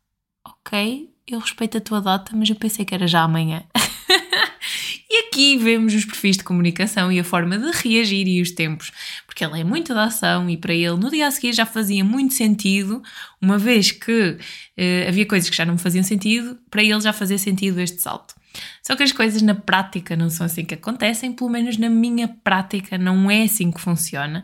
Ok, 0.46 1.14
eu 1.28 1.40
respeito 1.40 1.78
a 1.78 1.82
tua 1.82 2.02
data, 2.02 2.36
mas 2.36 2.50
eu 2.50 2.56
pensei 2.56 2.84
que 2.84 2.94
era 2.94 3.08
já 3.08 3.22
amanhã. 3.22 3.64
e 5.10 5.28
aqui 5.28 5.58
vemos 5.58 5.94
os 5.94 6.06
perfis 6.06 6.38
de 6.38 6.44
comunicação 6.44 7.12
e 7.12 7.20
a 7.20 7.24
forma 7.24 7.58
de 7.58 7.72
reagir 7.72 8.28
e 8.28 8.42
os 8.42 8.52
tempos, 8.52 8.92
porque 9.32 9.46
ele 9.46 9.62
é 9.62 9.64
muito 9.64 9.94
da 9.94 10.04
ação 10.04 10.50
e 10.50 10.58
para 10.58 10.74
ele 10.74 10.98
no 10.98 11.10
dia 11.10 11.26
a 11.26 11.32
seguir 11.32 11.54
já 11.54 11.66
fazia 11.66 12.04
muito 12.04 12.34
sentido, 12.34 13.02
uma 13.42 13.58
vez 13.58 13.90
que 13.90 14.32
uh, 14.32 15.08
havia 15.08 15.26
coisas 15.26 15.50
que 15.50 15.56
já 15.56 15.64
não 15.64 15.78
faziam 15.78 16.04
sentido, 16.04 16.60
para 16.70 16.84
ele 16.84 17.00
já 17.00 17.14
fazia 17.14 17.38
sentido 17.38 17.80
este 17.80 18.02
salto. 18.02 18.36
Só 18.84 18.94
que 18.94 19.04
as 19.04 19.14
coisas 19.14 19.42
na 19.42 19.56
prática 19.56 20.18
não 20.18 20.30
são 20.30 20.46
assim 20.46 20.66
que 20.66 20.74
acontecem, 20.74 21.32
pelo 21.32 21.50
menos 21.50 21.78
na 21.78 21.90
minha 21.90 22.28
prática 22.28 22.98
não 22.98 23.32
é 23.32 23.44
assim 23.44 23.72
que 23.72 23.80
funciona 23.80 24.44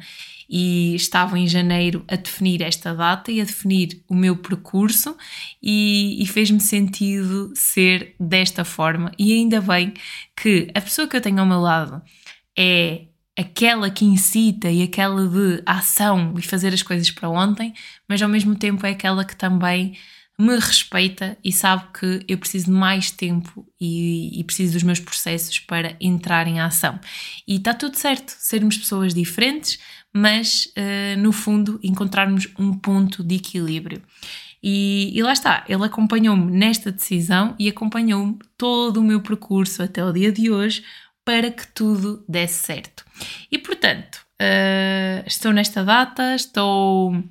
e 0.50 0.96
estava 0.96 1.38
em 1.38 1.46
janeiro 1.46 2.06
a 2.08 2.16
definir 2.16 2.62
esta 2.62 2.96
data 2.96 3.30
e 3.30 3.42
a 3.42 3.44
definir 3.44 4.02
o 4.08 4.16
meu 4.16 4.38
percurso 4.38 5.18
e, 5.62 6.24
e 6.24 6.26
fez-me 6.26 6.62
sentido 6.62 7.52
ser 7.54 8.16
desta 8.18 8.64
forma 8.64 9.12
e 9.20 9.34
ainda 9.34 9.60
bem 9.60 9.94
que 10.34 10.72
a 10.74 10.80
pessoa 10.80 11.10
que 11.10 11.18
eu 11.18 11.22
tenho 11.22 11.42
ao 11.42 11.46
meu 11.46 11.60
lado 11.60 12.02
é 12.58 13.08
aquela 13.38 13.90
que 13.92 14.04
incita 14.04 14.70
e 14.70 14.82
aquela 14.82 15.28
de 15.28 15.62
ação 15.66 16.34
e 16.38 16.42
fazer 16.42 16.74
as 16.74 16.82
coisas 16.82 17.12
para 17.12 17.30
ontem, 17.30 17.74
mas 18.10 18.22
ao 18.22 18.28
mesmo 18.28 18.56
tempo 18.56 18.86
é 18.86 18.90
aquela 18.90 19.24
que 19.24 19.36
também 19.36 19.96
me 20.40 20.56
respeita 20.56 21.38
e 21.44 21.52
sabe 21.52 21.84
que 22.00 22.24
eu 22.28 22.38
preciso 22.38 22.66
de 22.66 22.72
mais 22.72 23.10
tempo 23.10 23.66
e, 23.80 24.40
e, 24.40 24.44
preciso 24.44 24.74
dos 24.74 24.84
meus 24.84 25.00
processos 25.00 25.60
para 25.60 25.96
entrar 26.00 26.48
em 26.48 26.60
ação. 26.60 27.00
E 27.48 27.56
está 27.56 27.74
tudo 27.74 27.96
certo, 27.96 28.36
sermos 28.38 28.78
pessoas 28.78 29.16
diferentes, 29.16 29.80
mas 30.14 30.72
uh, 30.78 31.20
no 31.20 31.32
fundo 31.32 31.80
encontrarmos 31.84 32.48
um 32.58 32.72
ponto 32.74 33.24
de 33.24 33.36
equilíbrio. 33.36 34.02
E, 34.62 35.12
e 35.14 35.24
lá 35.24 35.34
está, 35.34 35.64
ele 35.68 35.86
acompanhou-me 35.86 36.52
nesta 36.52 36.92
decisão 36.92 37.56
e 37.58 37.68
acompanhou-me 37.68 38.38
todo 38.58 39.00
o 39.00 39.04
meu 39.04 39.22
percurso 39.22 39.82
até 39.82 40.04
o 40.04 40.12
dia 40.12 40.32
de 40.32 40.52
hoje 40.52 40.84
para 41.28 41.52
que 41.52 41.68
tudo 41.74 42.24
desse 42.26 42.66
certo. 42.66 43.04
E 43.52 43.58
portanto, 43.58 44.26
uh, 44.42 45.28
estou 45.28 45.52
nesta 45.52 45.84
data, 45.84 46.34
estou 46.34 47.22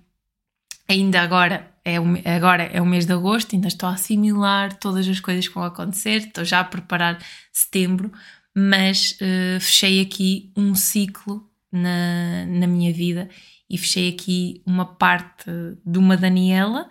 ainda 0.87 1.23
agora 1.23 1.73
é 1.83 1.99
o, 1.99 2.05
agora 2.27 2.65
é 2.65 2.83
o 2.83 2.85
mês 2.85 3.07
de 3.07 3.15
agosto, 3.15 3.57
ainda 3.57 3.69
estou 3.69 3.89
a 3.89 3.93
assimilar 3.93 4.75
todas 4.75 5.09
as 5.09 5.19
coisas 5.19 5.49
que 5.49 5.55
vão 5.55 5.65
acontecer, 5.65 6.27
estou 6.27 6.45
já 6.45 6.61
a 6.61 6.65
preparar 6.65 7.19
setembro, 7.51 8.13
mas 8.55 9.13
uh, 9.13 9.59
fechei 9.61 10.03
aqui 10.03 10.53
um 10.55 10.75
ciclo 10.75 11.49
na, 11.73 12.45
na 12.45 12.67
minha 12.67 12.93
vida 12.93 13.31
e 13.71 13.79
fechei 13.79 14.11
aqui 14.11 14.61
uma 14.67 14.85
parte 14.85 15.51
de 15.87 15.99
uma 15.99 16.19
Daniela 16.19 16.87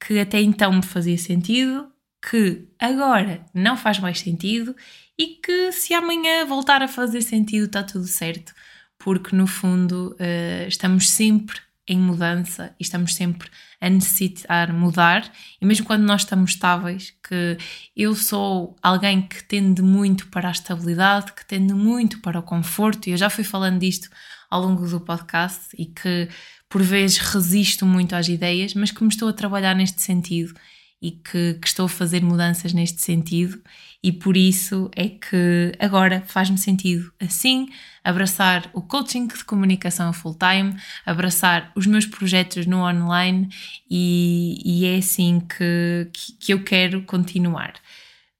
que 0.00 0.18
até 0.18 0.40
então 0.40 0.72
me 0.72 0.82
fazia 0.82 1.18
sentido, 1.18 1.86
que 2.28 2.66
agora 2.78 3.46
não 3.54 3.76
faz 3.76 4.00
mais 4.00 4.18
sentido 4.18 4.74
e 5.16 5.38
que 5.42 5.70
se 5.70 5.94
amanhã 5.94 6.44
voltar 6.44 6.82
a 6.82 6.88
fazer 6.88 7.22
sentido 7.22 7.66
está 7.66 7.84
tudo 7.84 8.06
certo, 8.06 8.52
porque 8.98 9.34
no 9.34 9.46
fundo 9.46 10.16
uh, 10.20 10.68
estamos 10.68 11.10
sempre 11.10 11.58
em 11.88 11.96
mudança 11.96 12.74
e 12.80 12.82
estamos 12.82 13.14
sempre 13.14 13.48
a 13.80 13.88
necessitar 13.88 14.72
mudar, 14.72 15.30
e 15.60 15.64
mesmo 15.64 15.86
quando 15.86 16.02
nós 16.02 16.22
estamos 16.22 16.50
estáveis, 16.50 17.14
que 17.22 17.56
eu 17.96 18.12
sou 18.16 18.74
alguém 18.82 19.22
que 19.22 19.44
tende 19.44 19.80
muito 19.80 20.26
para 20.26 20.48
a 20.48 20.52
estabilidade, 20.52 21.32
que 21.32 21.46
tende 21.46 21.74
muito 21.74 22.20
para 22.20 22.40
o 22.40 22.42
conforto, 22.42 23.06
e 23.06 23.12
eu 23.12 23.16
já 23.16 23.30
fui 23.30 23.44
falando 23.44 23.78
disto 23.78 24.10
ao 24.50 24.62
longo 24.62 24.84
do 24.88 25.00
podcast 25.00 25.68
e 25.78 25.86
que 25.86 26.28
por 26.68 26.82
vezes 26.82 27.18
resisto 27.18 27.86
muito 27.86 28.16
às 28.16 28.26
ideias, 28.26 28.74
mas 28.74 28.90
que 28.90 29.02
me 29.04 29.10
estou 29.10 29.28
a 29.28 29.32
trabalhar 29.32 29.76
neste 29.76 30.02
sentido 30.02 30.54
e 31.00 31.10
que, 31.10 31.54
que, 31.54 31.66
estou 31.66 31.86
a 31.86 31.88
fazer 31.88 32.22
mudanças 32.22 32.72
neste 32.72 33.02
sentido, 33.02 33.60
e 34.02 34.12
por 34.12 34.36
isso 34.36 34.90
é 34.94 35.08
que 35.08 35.72
agora 35.78 36.22
faz-me 36.26 36.56
sentido 36.56 37.12
assim 37.20 37.68
abraçar 38.02 38.70
o 38.72 38.80
coaching 38.80 39.26
de 39.26 39.44
comunicação 39.44 40.12
full-time, 40.12 40.74
abraçar 41.04 41.72
os 41.74 41.86
meus 41.86 42.06
projetos 42.06 42.66
no 42.66 42.78
online, 42.78 43.48
e, 43.90 44.60
e 44.64 44.86
é 44.86 44.96
assim 44.96 45.40
que, 45.40 46.08
que, 46.12 46.32
que 46.34 46.54
eu 46.54 46.62
quero 46.62 47.02
continuar. 47.02 47.74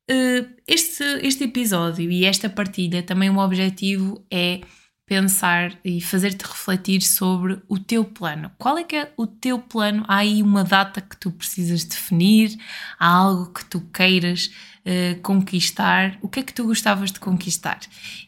Uh, 0.08 0.48
este, 0.68 1.02
este 1.22 1.44
episódio 1.44 2.08
e 2.08 2.24
esta 2.24 2.48
partilha 2.48 3.02
também 3.02 3.28
o 3.28 3.38
objetivo 3.38 4.24
é 4.30 4.60
pensar 5.06 5.78
e 5.84 6.00
fazer-te 6.00 6.44
refletir 6.44 7.00
sobre 7.00 7.60
o 7.68 7.78
teu 7.78 8.04
plano. 8.04 8.50
Qual 8.58 8.76
é 8.76 8.82
que 8.82 8.96
é 8.96 9.12
o 9.16 9.24
teu 9.24 9.56
plano? 9.56 10.04
Há 10.08 10.16
aí 10.16 10.42
uma 10.42 10.64
data 10.64 11.00
que 11.00 11.16
tu 11.16 11.30
precisas 11.30 11.84
definir? 11.84 12.58
Há 12.98 13.06
algo 13.06 13.52
que 13.52 13.64
tu 13.64 13.80
queiras 13.92 14.50
uh, 14.84 15.20
conquistar? 15.22 16.18
O 16.20 16.28
que 16.28 16.40
é 16.40 16.42
que 16.42 16.52
tu 16.52 16.64
gostavas 16.64 17.12
de 17.12 17.20
conquistar? 17.20 17.78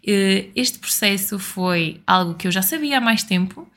Uh, 0.07 0.51
este 0.55 0.79
processo 0.79 1.37
foi 1.37 2.01
algo 2.07 2.35
que 2.35 2.47
eu 2.47 2.53
já 2.53 2.63
sabia 2.63 2.99
há 2.99 3.01
mais 3.01 3.25
tempo, 3.25 3.69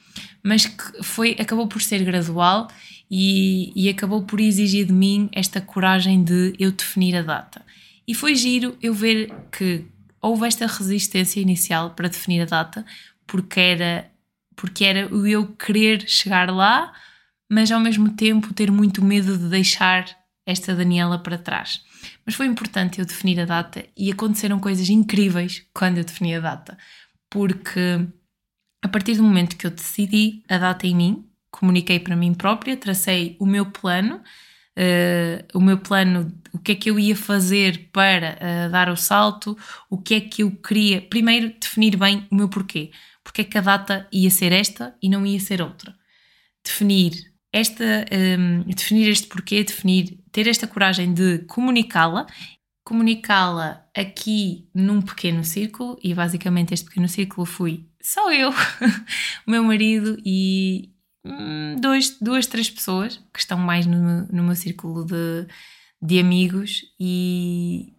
mas 0.44 0.68
que 0.68 1.04
foi, 1.04 1.36
acabou 1.40 1.68
por 1.68 1.82
ser 1.82 2.04
gradual 2.04 2.68
e, 3.10 3.74
e 3.76 3.90
acabou 3.90 4.22
por 4.22 4.40
exigir 4.40 4.86
de 4.86 4.94
mim 4.94 5.28
esta 5.32 5.60
coragem 5.60 6.24
de 6.24 6.54
eu 6.60 6.72
definir 6.72 7.16
a 7.16 7.24
data. 7.24 7.66
E 8.08 8.14
foi 8.14 8.36
giro 8.36 8.78
eu 8.80 8.94
ver 8.94 9.34
que 9.52 9.86
houve 10.22 10.48
esta 10.48 10.68
resistência 10.68 11.42
inicial 11.42 11.92
para 11.92 12.08
definir 12.08 12.42
a 12.42 12.46
data, 12.46 12.86
porque 13.26 13.60
era, 13.60 14.12
porque 14.56 14.86
era 14.86 15.14
o 15.14 15.26
eu 15.26 15.48
querer 15.48 16.08
chegar 16.08 16.50
lá, 16.50 16.94
mas 17.50 17.72
ao 17.72 17.80
mesmo 17.80 18.16
tempo 18.16 18.54
ter 18.54 18.72
muito 18.72 19.04
medo 19.04 19.38
de 19.38 19.50
deixar 19.50 20.06
esta 20.46 20.76
Daniela 20.76 21.20
para 21.20 21.38
trás. 21.38 21.84
Mas 22.26 22.36
foi 22.36 22.46
importante 22.46 23.00
eu 23.00 23.06
definir 23.06 23.40
a 23.40 23.46
data 23.46 23.86
e 23.96 24.12
aconteceram 24.12 24.60
coisas 24.60 24.90
incríveis 24.90 25.66
quando 25.74 25.98
eu 25.98 26.04
defini 26.04 26.36
a 26.36 26.40
data, 26.40 26.78
porque 27.30 28.08
a 28.82 28.88
partir 28.88 29.16
do 29.16 29.24
momento 29.24 29.56
que 29.56 29.66
eu 29.66 29.72
decidi 29.72 30.44
a 30.50 30.58
data 30.58 30.88
em 30.88 30.96
mim, 30.96 31.26
comuniquei 31.52 32.00
para 32.00 32.16
mim 32.16 32.34
própria, 32.34 32.76
tracei 32.76 33.36
o 33.40 33.46
meu 33.46 33.66
plano, 33.66 34.22
uh, 34.78 35.58
o 35.58 35.62
meu 35.62 35.78
plano, 35.78 36.32
o 36.54 36.60
que 36.60 36.74
é 36.74 36.76
que 36.76 36.90
eu 36.90 37.00
ia 37.00 37.16
fazer 37.16 37.90
para 37.92 38.38
uh, 38.38 38.72
dar 38.72 38.90
o 38.90 38.96
salto, 38.96 39.58
o 39.90 39.98
que 39.98 40.16
é 40.16 40.22
que 40.22 40.44
eu 40.44 40.52
queria. 40.52 41.02
Primeiro, 41.02 41.54
definir 41.60 41.98
bem 41.98 42.28
o 42.32 42.36
meu 42.36 42.50
porquê. 42.50 42.92
Porque 43.24 43.42
é 43.42 43.44
que 43.44 43.58
a 43.58 43.62
data 43.62 44.08
ia 44.12 44.30
ser 44.30 44.52
esta 44.52 44.96
e 45.02 45.10
não 45.10 45.26
ia 45.26 45.40
ser 45.40 45.62
outra. 45.62 45.96
Definir 46.64 47.32
esta, 47.54 48.06
um, 48.40 48.64
definir 48.64 49.10
este 49.10 49.28
porquê, 49.28 49.64
definir, 49.64 50.20
ter 50.32 50.48
esta 50.48 50.68
coragem 50.68 51.14
de 51.14 51.40
comunicá-la, 51.40 52.26
comunicá-la 52.84 53.86
aqui 53.96 54.70
num 54.74 55.02
pequeno 55.02 55.44
círculo, 55.44 56.00
e 56.02 56.14
basicamente 56.14 56.74
este 56.74 56.86
pequeno 56.86 57.08
círculo 57.08 57.46
fui 57.46 57.88
só 58.02 58.32
eu, 58.32 58.50
o 59.46 59.52
meu 59.52 59.64
marido 59.64 60.18
e 60.26 60.91
dois, 61.80 62.18
duas, 62.20 62.48
três 62.48 62.70
pessoas 62.70 63.18
que 63.34 63.40
estão 63.40 63.58
mais 63.58 63.86
no, 63.86 64.28
no 64.28 64.44
meu 64.44 64.56
círculo 64.56 65.06
de, 65.06 65.48
de 66.02 66.20
amigos, 66.20 66.84
e, 67.00 67.94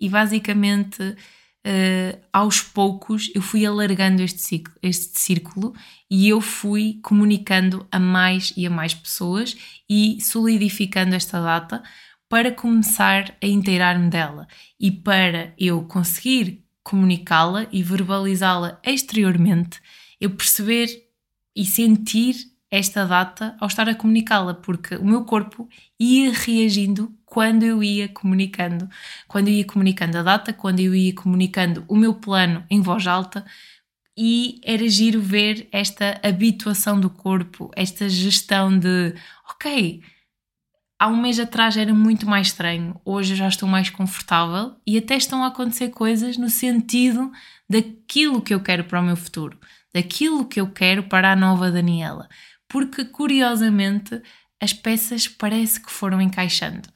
e 0.00 0.08
basicamente 0.08 1.02
uh, 1.02 2.20
aos 2.32 2.60
poucos 2.60 3.30
eu 3.34 3.42
fui 3.42 3.64
alargando 3.66 4.22
este 4.22 4.40
ciclo, 4.40 4.74
este 4.82 5.18
círculo 5.18 5.74
e 6.10 6.28
eu 6.28 6.40
fui 6.40 6.98
comunicando 7.02 7.86
a 7.90 7.98
mais 7.98 8.52
e 8.56 8.66
a 8.66 8.70
mais 8.70 8.94
pessoas 8.94 9.56
e 9.88 10.20
solidificando 10.20 11.14
esta 11.14 11.40
data 11.40 11.82
para 12.28 12.52
começar 12.52 13.36
a 13.42 13.46
inteirar-me 13.46 14.08
dela 14.08 14.46
e 14.78 14.90
para 14.90 15.52
eu 15.58 15.82
conseguir 15.82 16.64
comunicá-la 16.82 17.66
e 17.72 17.82
verbalizá-la 17.82 18.80
exteriormente, 18.84 19.80
eu 20.20 20.30
perceber 20.30 20.88
e 21.54 21.64
sentir 21.64 22.36
esta 22.70 23.04
data 23.04 23.56
ao 23.58 23.66
estar 23.66 23.88
a 23.88 23.94
comunicá-la, 23.94 24.54
porque 24.54 24.94
o 24.96 25.04
meu 25.04 25.24
corpo 25.24 25.68
ia 25.98 26.32
reagindo 26.32 27.12
quando 27.26 27.64
eu 27.64 27.82
ia 27.82 28.08
comunicando, 28.08 28.88
quando 29.26 29.48
eu 29.48 29.54
ia 29.54 29.64
comunicando 29.64 30.18
a 30.18 30.22
data, 30.22 30.52
quando 30.52 30.80
eu 30.80 30.94
ia 30.94 31.12
comunicando 31.14 31.84
o 31.88 31.96
meu 31.96 32.14
plano 32.14 32.64
em 32.70 32.80
voz 32.80 33.06
alta, 33.06 33.44
e 34.16 34.60
era 34.64 34.88
giro 34.88 35.20
ver 35.20 35.68
esta 35.72 36.20
habituação 36.22 37.00
do 37.00 37.08
corpo, 37.08 37.70
esta 37.74 38.08
gestão 38.08 38.76
de, 38.76 39.14
ok, 39.48 40.02
há 40.98 41.08
um 41.08 41.20
mês 41.20 41.40
atrás 41.40 41.76
era 41.76 41.94
muito 41.94 42.26
mais 42.26 42.48
estranho, 42.48 43.00
hoje 43.04 43.32
eu 43.32 43.36
já 43.36 43.48
estou 43.48 43.68
mais 43.68 43.90
confortável 43.90 44.76
e 44.86 44.98
até 44.98 45.16
estão 45.16 45.42
a 45.42 45.48
acontecer 45.48 45.88
coisas 45.88 46.36
no 46.36 46.50
sentido 46.50 47.32
daquilo 47.68 48.42
que 48.42 48.52
eu 48.52 48.60
quero 48.60 48.84
para 48.84 49.00
o 49.00 49.04
meu 49.04 49.16
futuro, 49.16 49.58
daquilo 49.94 50.44
que 50.44 50.60
eu 50.60 50.70
quero 50.70 51.04
para 51.04 51.32
a 51.32 51.36
nova 51.36 51.70
Daniela 51.70 52.28
porque 52.70 53.04
curiosamente 53.04 54.22
as 54.60 54.72
peças 54.72 55.28
parece 55.28 55.80
que 55.80 55.90
foram 55.90 56.20
encaixando. 56.20 56.88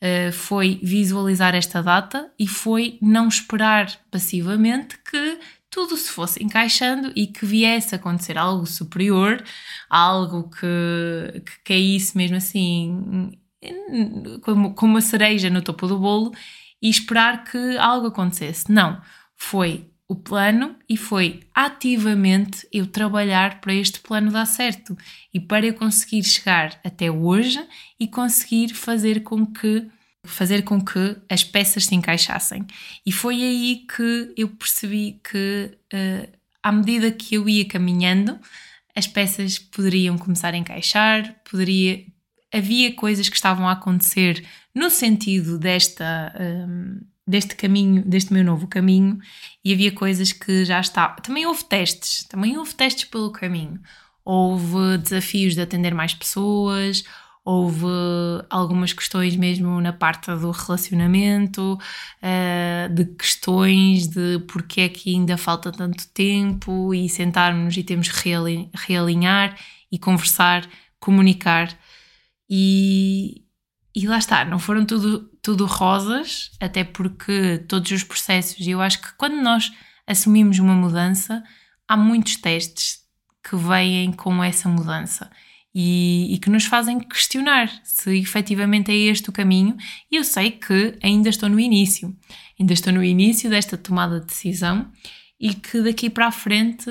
Uh, 0.00 0.32
foi 0.32 0.78
visualizar 0.82 1.54
esta 1.54 1.82
data 1.82 2.30
e 2.38 2.46
foi 2.46 2.98
não 3.00 3.28
esperar 3.28 3.88
passivamente 4.10 4.98
que 4.98 5.38
tudo 5.70 5.96
se 5.96 6.10
fosse 6.10 6.42
encaixando 6.42 7.12
e 7.16 7.26
que 7.26 7.46
viesse 7.46 7.94
a 7.94 7.98
acontecer 7.98 8.36
algo 8.36 8.66
superior, 8.66 9.42
algo 9.88 10.50
que, 10.50 11.40
que 11.40 11.64
caísse 11.64 12.16
mesmo 12.16 12.36
assim 12.36 13.32
como, 14.42 14.74
como 14.74 14.94
uma 14.94 15.00
cereja 15.00 15.48
no 15.48 15.62
topo 15.62 15.86
do 15.86 15.98
bolo 15.98 16.32
e 16.82 16.90
esperar 16.90 17.44
que 17.44 17.78
algo 17.78 18.08
acontecesse. 18.08 18.70
Não, 18.70 19.00
foi 19.36 19.91
o 20.12 20.16
plano 20.16 20.76
e 20.86 20.94
foi 20.94 21.40
ativamente 21.54 22.68
eu 22.70 22.86
trabalhar 22.86 23.62
para 23.62 23.72
este 23.72 23.98
plano 23.98 24.30
dar 24.30 24.44
certo 24.44 24.96
e 25.32 25.40
para 25.40 25.64
eu 25.64 25.72
conseguir 25.72 26.22
chegar 26.22 26.78
até 26.84 27.10
hoje 27.10 27.66
e 27.98 28.06
conseguir 28.06 28.74
fazer 28.74 29.22
com 29.22 29.46
que 29.46 29.88
fazer 30.24 30.62
com 30.62 30.80
que 30.84 31.16
as 31.28 31.42
peças 31.42 31.86
se 31.86 31.94
encaixassem. 31.94 32.64
E 33.04 33.10
foi 33.10 33.42
aí 33.42 33.86
que 33.88 34.34
eu 34.36 34.48
percebi 34.48 35.18
que 35.24 35.70
uh, 35.94 36.38
à 36.62 36.70
medida 36.70 37.10
que 37.10 37.34
eu 37.34 37.48
ia 37.48 37.64
caminhando, 37.64 38.38
as 38.94 39.06
peças 39.06 39.58
poderiam 39.58 40.18
começar 40.18 40.52
a 40.52 40.58
encaixar, 40.58 41.40
poderia 41.50 42.04
havia 42.52 42.94
coisas 42.94 43.30
que 43.30 43.34
estavam 43.34 43.66
a 43.66 43.72
acontecer 43.72 44.46
no 44.74 44.90
sentido 44.90 45.58
desta 45.58 46.34
um, 46.38 46.98
eh, 46.98 47.11
deste 47.26 47.54
caminho, 47.56 48.04
deste 48.04 48.32
meu 48.32 48.44
novo 48.44 48.66
caminho, 48.66 49.18
e 49.64 49.72
havia 49.72 49.92
coisas 49.92 50.32
que 50.32 50.64
já 50.64 50.80
estavam. 50.80 51.16
Também 51.16 51.46
houve 51.46 51.64
testes, 51.64 52.24
também 52.24 52.58
houve 52.58 52.74
testes 52.74 53.04
pelo 53.04 53.30
caminho. 53.30 53.80
Houve 54.24 54.98
desafios 54.98 55.54
de 55.54 55.60
atender 55.60 55.94
mais 55.94 56.14
pessoas, 56.14 57.04
houve 57.44 57.86
algumas 58.48 58.92
questões 58.92 59.36
mesmo 59.36 59.80
na 59.80 59.92
parte 59.92 60.30
do 60.36 60.50
relacionamento, 60.50 61.78
uh, 62.22 62.94
de 62.94 63.04
questões 63.16 64.06
de 64.06 64.38
porque 64.46 64.82
é 64.82 64.88
que 64.88 65.14
ainda 65.14 65.36
falta 65.36 65.72
tanto 65.72 66.06
tempo 66.08 66.94
e 66.94 67.08
sentarmos 67.08 67.76
e 67.76 67.82
temos 67.82 68.08
realinhar 68.08 69.58
e 69.90 69.98
conversar, 69.98 70.68
comunicar. 71.00 71.76
E, 72.48 73.41
e 73.94 74.06
lá 74.06 74.18
está, 74.18 74.44
não 74.44 74.58
foram 74.58 74.86
tudo, 74.86 75.30
tudo 75.42 75.66
rosas, 75.66 76.50
até 76.60 76.82
porque 76.82 77.64
todos 77.68 77.90
os 77.90 78.02
processos, 78.02 78.66
e 78.66 78.70
eu 78.70 78.80
acho 78.80 79.00
que 79.02 79.12
quando 79.18 79.36
nós 79.42 79.70
assumimos 80.06 80.58
uma 80.58 80.74
mudança, 80.74 81.42
há 81.86 81.96
muitos 81.96 82.36
testes 82.36 83.00
que 83.42 83.56
vêm 83.56 84.12
com 84.12 84.42
essa 84.42 84.68
mudança 84.68 85.30
e, 85.74 86.34
e, 86.34 86.38
que 86.38 86.50
nos 86.50 86.64
fazem 86.64 87.00
questionar 87.00 87.70
se 87.82 88.16
efetivamente 88.18 88.90
é 88.90 88.94
este 88.94 89.30
o 89.30 89.32
caminho. 89.32 89.76
E 90.10 90.16
eu 90.16 90.24
sei 90.24 90.50
que 90.52 90.98
ainda 91.02 91.28
estou 91.28 91.48
no 91.48 91.58
início, 91.58 92.14
ainda 92.58 92.72
estou 92.72 92.92
no 92.92 93.02
início 93.02 93.50
desta 93.50 93.76
tomada 93.76 94.20
de 94.20 94.26
decisão 94.26 94.90
e 95.40 95.54
que 95.54 95.82
daqui 95.82 96.08
para 96.08 96.28
a 96.28 96.32
frente 96.32 96.88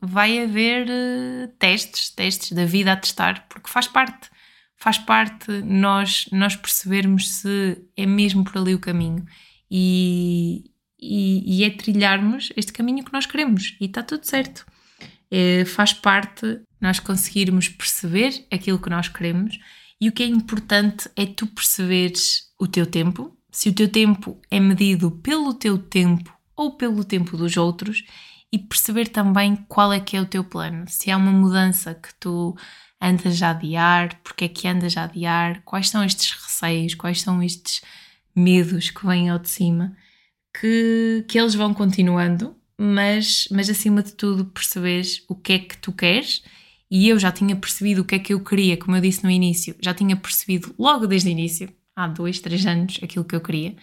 vai 0.00 0.42
haver 0.42 0.86
uh, 0.86 1.48
testes, 1.58 2.10
testes 2.10 2.52
da 2.52 2.64
vida 2.64 2.92
a 2.92 2.96
testar, 2.96 3.46
porque 3.48 3.70
faz 3.70 3.86
parte 3.88 4.28
faz 4.78 4.96
parte 4.96 5.50
nós, 5.62 6.26
nós 6.30 6.54
percebermos 6.56 7.28
se 7.28 7.82
é 7.96 8.06
mesmo 8.06 8.44
por 8.44 8.58
ali 8.58 8.74
o 8.74 8.78
caminho 8.78 9.26
e, 9.70 10.70
e, 10.98 11.58
e 11.58 11.64
é 11.64 11.70
trilharmos 11.70 12.50
este 12.56 12.72
caminho 12.72 13.04
que 13.04 13.12
nós 13.12 13.26
queremos 13.26 13.76
e 13.80 13.86
está 13.86 14.02
tudo 14.02 14.24
certo. 14.24 14.64
É, 15.30 15.64
faz 15.64 15.92
parte 15.92 16.60
nós 16.80 17.00
conseguirmos 17.00 17.68
perceber 17.68 18.46
aquilo 18.50 18.78
que 18.78 18.88
nós 18.88 19.08
queremos 19.08 19.58
e 20.00 20.08
o 20.08 20.12
que 20.12 20.22
é 20.22 20.26
importante 20.26 21.10
é 21.16 21.26
tu 21.26 21.46
perceberes 21.48 22.52
o 22.58 22.68
teu 22.68 22.86
tempo. 22.86 23.36
Se 23.50 23.68
o 23.68 23.74
teu 23.74 23.88
tempo 23.88 24.40
é 24.48 24.60
medido 24.60 25.10
pelo 25.10 25.52
teu 25.52 25.76
tempo 25.76 26.32
ou 26.56 26.76
pelo 26.76 27.04
tempo 27.04 27.36
dos 27.36 27.56
outros 27.56 28.04
e 28.52 28.58
perceber 28.58 29.08
também 29.08 29.56
qual 29.68 29.92
é 29.92 29.98
que 29.98 30.16
é 30.16 30.20
o 30.20 30.26
teu 30.26 30.44
plano. 30.44 30.84
Se 30.88 31.10
há 31.10 31.16
uma 31.16 31.32
mudança 31.32 31.94
que 31.94 32.14
tu 32.20 32.56
andas 33.00 33.42
a 33.42 33.50
adiar, 33.50 34.20
porque 34.22 34.44
é 34.44 34.48
que 34.48 34.66
andas 34.68 34.96
a 34.96 35.04
adiar, 35.04 35.62
quais 35.64 35.88
são 35.88 36.02
estes 36.04 36.32
receios, 36.32 36.94
quais 36.94 37.20
são 37.22 37.42
estes 37.42 37.82
medos 38.34 38.90
que 38.90 39.06
vêm 39.06 39.28
ao 39.28 39.38
de 39.38 39.48
cima, 39.48 39.96
que, 40.58 41.24
que 41.28 41.38
eles 41.38 41.54
vão 41.54 41.72
continuando, 41.72 42.56
mas, 42.78 43.48
mas 43.50 43.68
acima 43.68 44.02
de 44.02 44.12
tudo 44.12 44.44
percebes 44.46 45.24
o 45.28 45.34
que 45.34 45.52
é 45.52 45.58
que 45.58 45.78
tu 45.78 45.92
queres. 45.92 46.42
E 46.90 47.08
eu 47.08 47.18
já 47.18 47.30
tinha 47.30 47.54
percebido 47.54 48.00
o 48.00 48.04
que 48.04 48.14
é 48.14 48.18
que 48.18 48.32
eu 48.32 48.40
queria, 48.40 48.76
como 48.76 48.96
eu 48.96 49.00
disse 49.00 49.22
no 49.22 49.30
início, 49.30 49.76
já 49.82 49.92
tinha 49.92 50.16
percebido 50.16 50.74
logo 50.78 51.06
desde 51.06 51.28
o 51.28 51.32
início, 51.32 51.68
há 51.94 52.06
dois, 52.06 52.40
três 52.40 52.64
anos, 52.64 52.98
aquilo 53.02 53.24
que 53.24 53.36
eu 53.36 53.40
queria, 53.42 53.76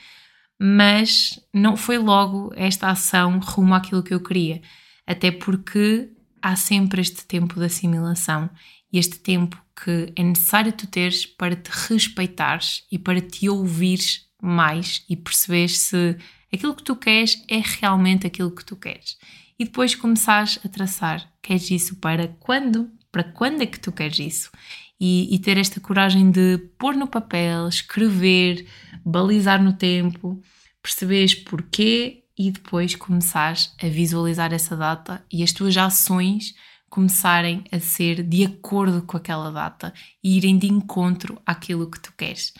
mas 0.60 1.40
não 1.54 1.78
foi 1.78 1.98
logo 1.98 2.52
esta 2.56 2.90
ação 2.90 3.40
rumo 3.40 3.76
àquilo 3.76 4.02
que 4.02 4.14
eu 4.14 4.20
queria, 4.20 4.62
até 5.06 5.30
porque 5.30 6.10
há 6.42 6.56
sempre 6.56 7.02
este 7.02 7.26
tempo 7.26 7.60
de 7.60 7.66
assimilação 7.66 8.50
este 8.98 9.20
tempo 9.20 9.62
que 9.84 10.14
é 10.16 10.24
necessário 10.24 10.72
tu 10.72 10.88
teres 10.88 11.26
para 11.26 11.56
te 11.56 11.70
respeitares 11.70 12.84
e 12.92 12.98
para 12.98 13.20
te 13.20 13.50
ouvires 13.50 14.26
mais 14.42 15.04
e 15.10 15.16
perceberes 15.16 15.78
se 15.80 16.18
aquilo 16.54 16.76
que 16.76 16.84
tu 16.84 16.96
queres 16.96 17.44
é 17.48 17.62
realmente 17.80 18.26
aquilo 18.26 18.52
que 18.52 18.64
tu 18.64 18.76
queres. 18.76 19.18
E 19.58 19.66
depois 19.66 19.96
começares 19.96 20.60
a 20.64 20.70
traçar, 20.70 21.30
queres 21.42 21.70
isso 21.72 21.96
para 21.98 22.28
quando? 22.40 22.90
Para 23.12 23.24
quando 23.24 23.62
é 23.62 23.66
que 23.66 23.80
tu 23.80 23.92
queres 23.92 24.20
isso? 24.20 24.52
E, 25.00 25.34
e 25.34 25.40
ter 25.40 25.58
esta 25.58 25.80
coragem 25.80 26.30
de 26.32 26.58
pôr 26.78 26.96
no 26.96 27.08
papel, 27.08 27.68
escrever, 27.68 28.66
balizar 29.06 29.62
no 29.62 29.74
tempo, 29.74 30.42
perceberes 30.82 31.36
porquê 31.36 32.24
e 32.38 32.52
depois 32.52 32.96
começares 32.96 33.74
a 33.82 33.88
visualizar 33.88 34.54
essa 34.54 34.76
data 34.76 35.26
e 35.32 35.42
as 35.44 35.52
tuas 35.52 35.76
ações 35.78 36.54
começarem 36.96 37.66
a 37.74 37.80
ser 37.82 38.24
de 38.24 38.46
acordo 38.46 39.02
com 39.02 39.18
aquela 39.18 39.52
data 39.52 39.94
e 40.24 40.38
irem 40.38 40.58
de 40.58 40.68
encontro 40.68 41.38
àquilo 41.46 41.92
que 41.92 42.00
tu 42.00 42.14
queres. 42.18 42.54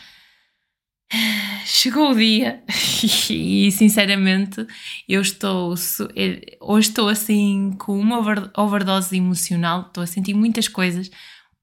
Chegou 1.64 2.10
o 2.10 2.14
dia 2.14 2.62
e 3.30 3.72
sinceramente 3.72 4.66
eu 5.08 5.22
estou 5.22 5.74
eh, 6.14 6.58
hoje 6.60 6.88
estou 6.90 7.08
assim 7.08 7.72
com 7.78 7.98
uma 7.98 8.18
overdose 8.54 9.16
emocional, 9.16 9.86
estou 9.86 10.04
a 10.04 10.06
sentir 10.06 10.34
muitas 10.34 10.68
coisas 10.68 11.10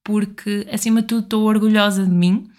porque 0.03 0.67
acima 0.71 1.03
de 1.03 1.09
tudo 1.09 1.23
estou 1.25 1.43
orgulhosa 1.43 2.03
de 2.03 2.11
mim 2.11 2.49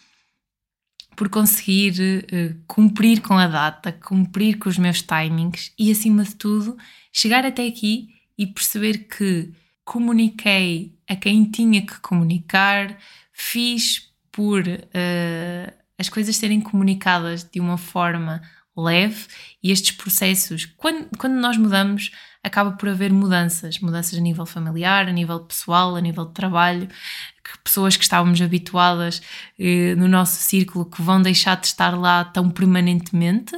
por 1.16 1.28
conseguir 1.28 2.24
uh, 2.32 2.62
cumprir 2.68 3.20
com 3.20 3.34
a 3.34 3.48
data, 3.48 3.90
cumprir 3.90 4.58
com 4.58 4.68
os 4.68 4.78
meus 4.78 5.02
timings 5.02 5.72
e 5.76 5.90
acima 5.90 6.22
de 6.22 6.36
tudo 6.36 6.76
chegar 7.12 7.44
até 7.44 7.66
aqui 7.66 8.10
e 8.38 8.46
perceber 8.46 9.08
que 9.08 9.52
comuniquei 9.84 10.98
a 11.08 11.14
quem 11.14 11.44
tinha 11.44 11.84
que 11.84 12.00
comunicar, 12.00 12.96
fiz 13.32 14.10
por 14.32 14.66
uh, 14.66 15.72
as 15.98 16.08
coisas 16.08 16.36
serem 16.36 16.60
comunicadas 16.60 17.44
de 17.44 17.60
uma 17.60 17.76
forma 17.76 18.42
leve 18.76 19.26
e 19.62 19.70
estes 19.70 19.92
processos, 19.92 20.66
quando, 20.76 21.08
quando 21.16 21.34
nós 21.34 21.56
mudamos, 21.56 22.10
acaba 22.42 22.72
por 22.72 22.88
haver 22.88 23.12
mudanças, 23.12 23.78
mudanças 23.78 24.18
a 24.18 24.20
nível 24.20 24.44
familiar, 24.44 25.08
a 25.08 25.12
nível 25.12 25.40
pessoal, 25.40 25.94
a 25.94 26.00
nível 26.00 26.26
de 26.26 26.34
trabalho, 26.34 26.88
que 26.88 27.58
pessoas 27.62 27.96
que 27.96 28.02
estávamos 28.02 28.40
habituadas 28.42 29.22
eh, 29.58 29.94
no 29.94 30.08
nosso 30.08 30.36
círculo 30.42 30.84
que 30.84 31.00
vão 31.00 31.22
deixar 31.22 31.58
de 31.58 31.68
estar 31.68 31.96
lá 31.98 32.24
tão 32.24 32.50
permanentemente 32.50 33.54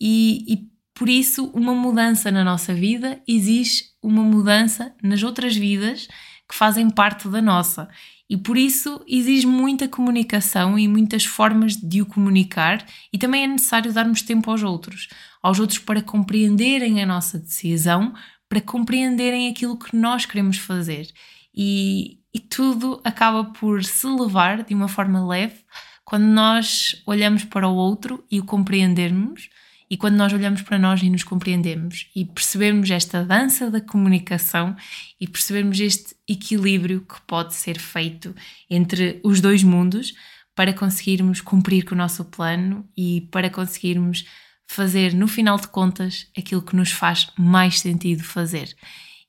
e, 0.00 0.44
e 0.52 0.69
por 1.00 1.08
isso 1.08 1.46
uma 1.54 1.74
mudança 1.74 2.30
na 2.30 2.44
nossa 2.44 2.74
vida 2.74 3.22
exige 3.26 3.84
uma 4.02 4.22
mudança 4.22 4.94
nas 5.02 5.22
outras 5.22 5.56
vidas 5.56 6.06
que 6.46 6.54
fazem 6.54 6.90
parte 6.90 7.26
da 7.26 7.40
nossa. 7.40 7.88
E 8.28 8.36
por 8.36 8.58
isso 8.58 9.02
exige 9.08 9.46
muita 9.46 9.88
comunicação 9.88 10.78
e 10.78 10.86
muitas 10.86 11.24
formas 11.24 11.74
de 11.74 12.02
o 12.02 12.06
comunicar, 12.06 12.84
e 13.10 13.16
também 13.16 13.44
é 13.44 13.46
necessário 13.46 13.94
darmos 13.94 14.20
tempo 14.20 14.50
aos 14.50 14.62
outros, 14.62 15.08
aos 15.42 15.58
outros 15.58 15.78
para 15.78 16.02
compreenderem 16.02 17.02
a 17.02 17.06
nossa 17.06 17.38
decisão, 17.38 18.12
para 18.46 18.60
compreenderem 18.60 19.48
aquilo 19.48 19.78
que 19.78 19.96
nós 19.96 20.26
queremos 20.26 20.58
fazer. 20.58 21.08
E, 21.54 22.18
e 22.34 22.38
tudo 22.40 23.00
acaba 23.02 23.44
por 23.44 23.82
se 23.82 24.06
levar 24.06 24.64
de 24.64 24.74
uma 24.74 24.86
forma 24.86 25.26
leve 25.26 25.64
quando 26.04 26.24
nós 26.24 27.02
olhamos 27.06 27.42
para 27.42 27.66
o 27.66 27.74
outro 27.74 28.22
e 28.30 28.38
o 28.38 28.44
compreendermos 28.44 29.48
e 29.90 29.96
quando 29.96 30.14
nós 30.14 30.32
olhamos 30.32 30.62
para 30.62 30.78
nós 30.78 31.02
e 31.02 31.10
nos 31.10 31.24
compreendemos 31.24 32.08
e 32.14 32.24
percebemos 32.24 32.88
esta 32.88 33.24
dança 33.24 33.68
da 33.68 33.80
comunicação 33.80 34.76
e 35.20 35.26
percebemos 35.26 35.80
este 35.80 36.14
equilíbrio 36.28 37.00
que 37.00 37.20
pode 37.22 37.54
ser 37.54 37.76
feito 37.76 38.32
entre 38.70 39.20
os 39.24 39.40
dois 39.40 39.64
mundos 39.64 40.14
para 40.54 40.72
conseguirmos 40.72 41.40
cumprir 41.40 41.84
com 41.84 41.96
o 41.96 41.98
nosso 41.98 42.24
plano 42.24 42.88
e 42.96 43.28
para 43.32 43.50
conseguirmos 43.50 44.24
fazer, 44.64 45.12
no 45.12 45.26
final 45.26 45.58
de 45.58 45.66
contas, 45.66 46.28
aquilo 46.38 46.62
que 46.62 46.76
nos 46.76 46.92
faz 46.92 47.28
mais 47.36 47.80
sentido 47.80 48.22
fazer. 48.22 48.72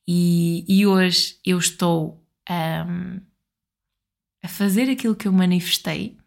E, 0.08 0.64
e 0.68 0.86
hoje 0.86 1.38
eu 1.44 1.58
estou 1.58 2.24
um, 2.48 3.20
a 4.44 4.48
fazer 4.48 4.92
aquilo 4.92 5.16
que 5.16 5.28
eu 5.28 5.32
manifestei 5.32 6.18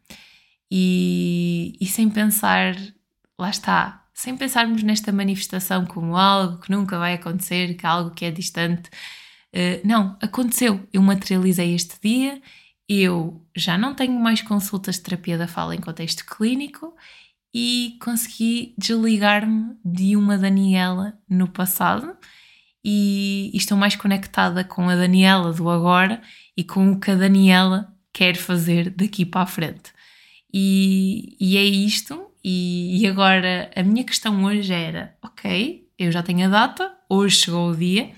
e, 0.68 1.76
e 1.80 1.86
sem 1.86 2.08
pensar, 2.08 2.74
lá 3.38 3.50
está, 3.50 4.03
sem 4.14 4.36
pensarmos 4.36 4.82
nesta 4.82 5.12
manifestação 5.12 5.84
como 5.84 6.16
algo 6.16 6.58
que 6.60 6.70
nunca 6.70 6.98
vai 6.98 7.14
acontecer, 7.14 7.74
que 7.74 7.84
é 7.84 7.88
algo 7.88 8.12
que 8.12 8.24
é 8.24 8.30
distante. 8.30 8.88
Uh, 9.52 9.84
não, 9.84 10.16
aconteceu. 10.22 10.86
Eu 10.92 11.02
materializei 11.02 11.74
este 11.74 11.96
dia, 12.02 12.40
eu 12.88 13.44
já 13.56 13.76
não 13.76 13.94
tenho 13.94 14.18
mais 14.18 14.40
consultas 14.40 14.96
de 14.96 15.02
terapia 15.02 15.36
da 15.36 15.48
fala 15.48 15.74
em 15.74 15.80
contexto 15.80 16.24
clínico 16.24 16.94
e 17.52 17.96
consegui 18.00 18.74
desligar-me 18.78 19.76
de 19.84 20.16
uma 20.16 20.38
Daniela 20.38 21.18
no 21.28 21.48
passado 21.48 22.16
e, 22.84 23.50
e 23.54 23.56
estou 23.56 23.78
mais 23.78 23.96
conectada 23.96 24.64
com 24.64 24.88
a 24.88 24.96
Daniela 24.96 25.52
do 25.52 25.70
agora 25.70 26.20
e 26.56 26.62
com 26.62 26.92
o 26.92 27.00
que 27.00 27.10
a 27.10 27.14
Daniela 27.14 27.92
quer 28.12 28.36
fazer 28.36 28.90
daqui 28.90 29.24
para 29.24 29.42
a 29.42 29.46
frente. 29.46 29.92
E, 30.52 31.36
e 31.40 31.56
é 31.56 31.64
isto, 31.64 32.30
e, 32.44 33.00
e 33.00 33.06
agora 33.06 33.70
a 33.74 33.82
minha 33.82 34.04
questão 34.04 34.44
hoje 34.44 34.72
era: 34.72 35.16
ok, 35.22 35.88
eu 35.98 36.12
já 36.12 36.22
tenho 36.22 36.46
a 36.46 36.50
data, 36.50 36.92
hoje 37.08 37.36
chegou 37.36 37.70
o 37.70 37.76
dia 37.76 38.10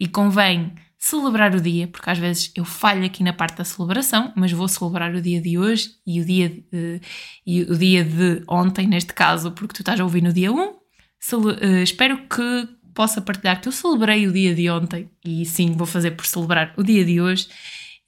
e 0.00 0.08
convém 0.08 0.72
celebrar 0.98 1.54
o 1.54 1.60
dia, 1.60 1.86
porque 1.86 2.10
às 2.10 2.18
vezes 2.18 2.50
eu 2.56 2.64
falho 2.64 3.04
aqui 3.04 3.22
na 3.22 3.32
parte 3.32 3.56
da 3.56 3.64
celebração, 3.64 4.32
mas 4.34 4.50
vou 4.50 4.66
celebrar 4.66 5.14
o 5.14 5.22
dia 5.22 5.40
de 5.40 5.56
hoje 5.56 5.90
e 6.04 6.20
o 6.20 6.24
dia 6.24 6.48
de, 6.48 7.00
e 7.46 7.62
o 7.62 7.76
dia 7.76 8.04
de 8.04 8.42
ontem, 8.48 8.86
neste 8.86 9.14
caso, 9.14 9.52
porque 9.52 9.74
tu 9.74 9.82
estás 9.82 10.00
a 10.00 10.04
ouvir 10.04 10.22
no 10.22 10.32
dia 10.32 10.52
1. 10.52 10.74
Cele 11.20 11.52
uh, 11.52 11.82
espero 11.82 12.26
que 12.28 12.68
possa 12.92 13.20
partilhar 13.20 13.60
que 13.60 13.68
eu 13.68 13.72
celebrei 13.72 14.26
o 14.26 14.32
dia 14.32 14.54
de 14.54 14.68
ontem 14.68 15.08
e 15.24 15.46
sim, 15.46 15.72
vou 15.72 15.86
fazer 15.86 16.12
por 16.12 16.26
celebrar 16.26 16.74
o 16.76 16.82
dia 16.82 17.04
de 17.04 17.20
hoje, 17.20 17.46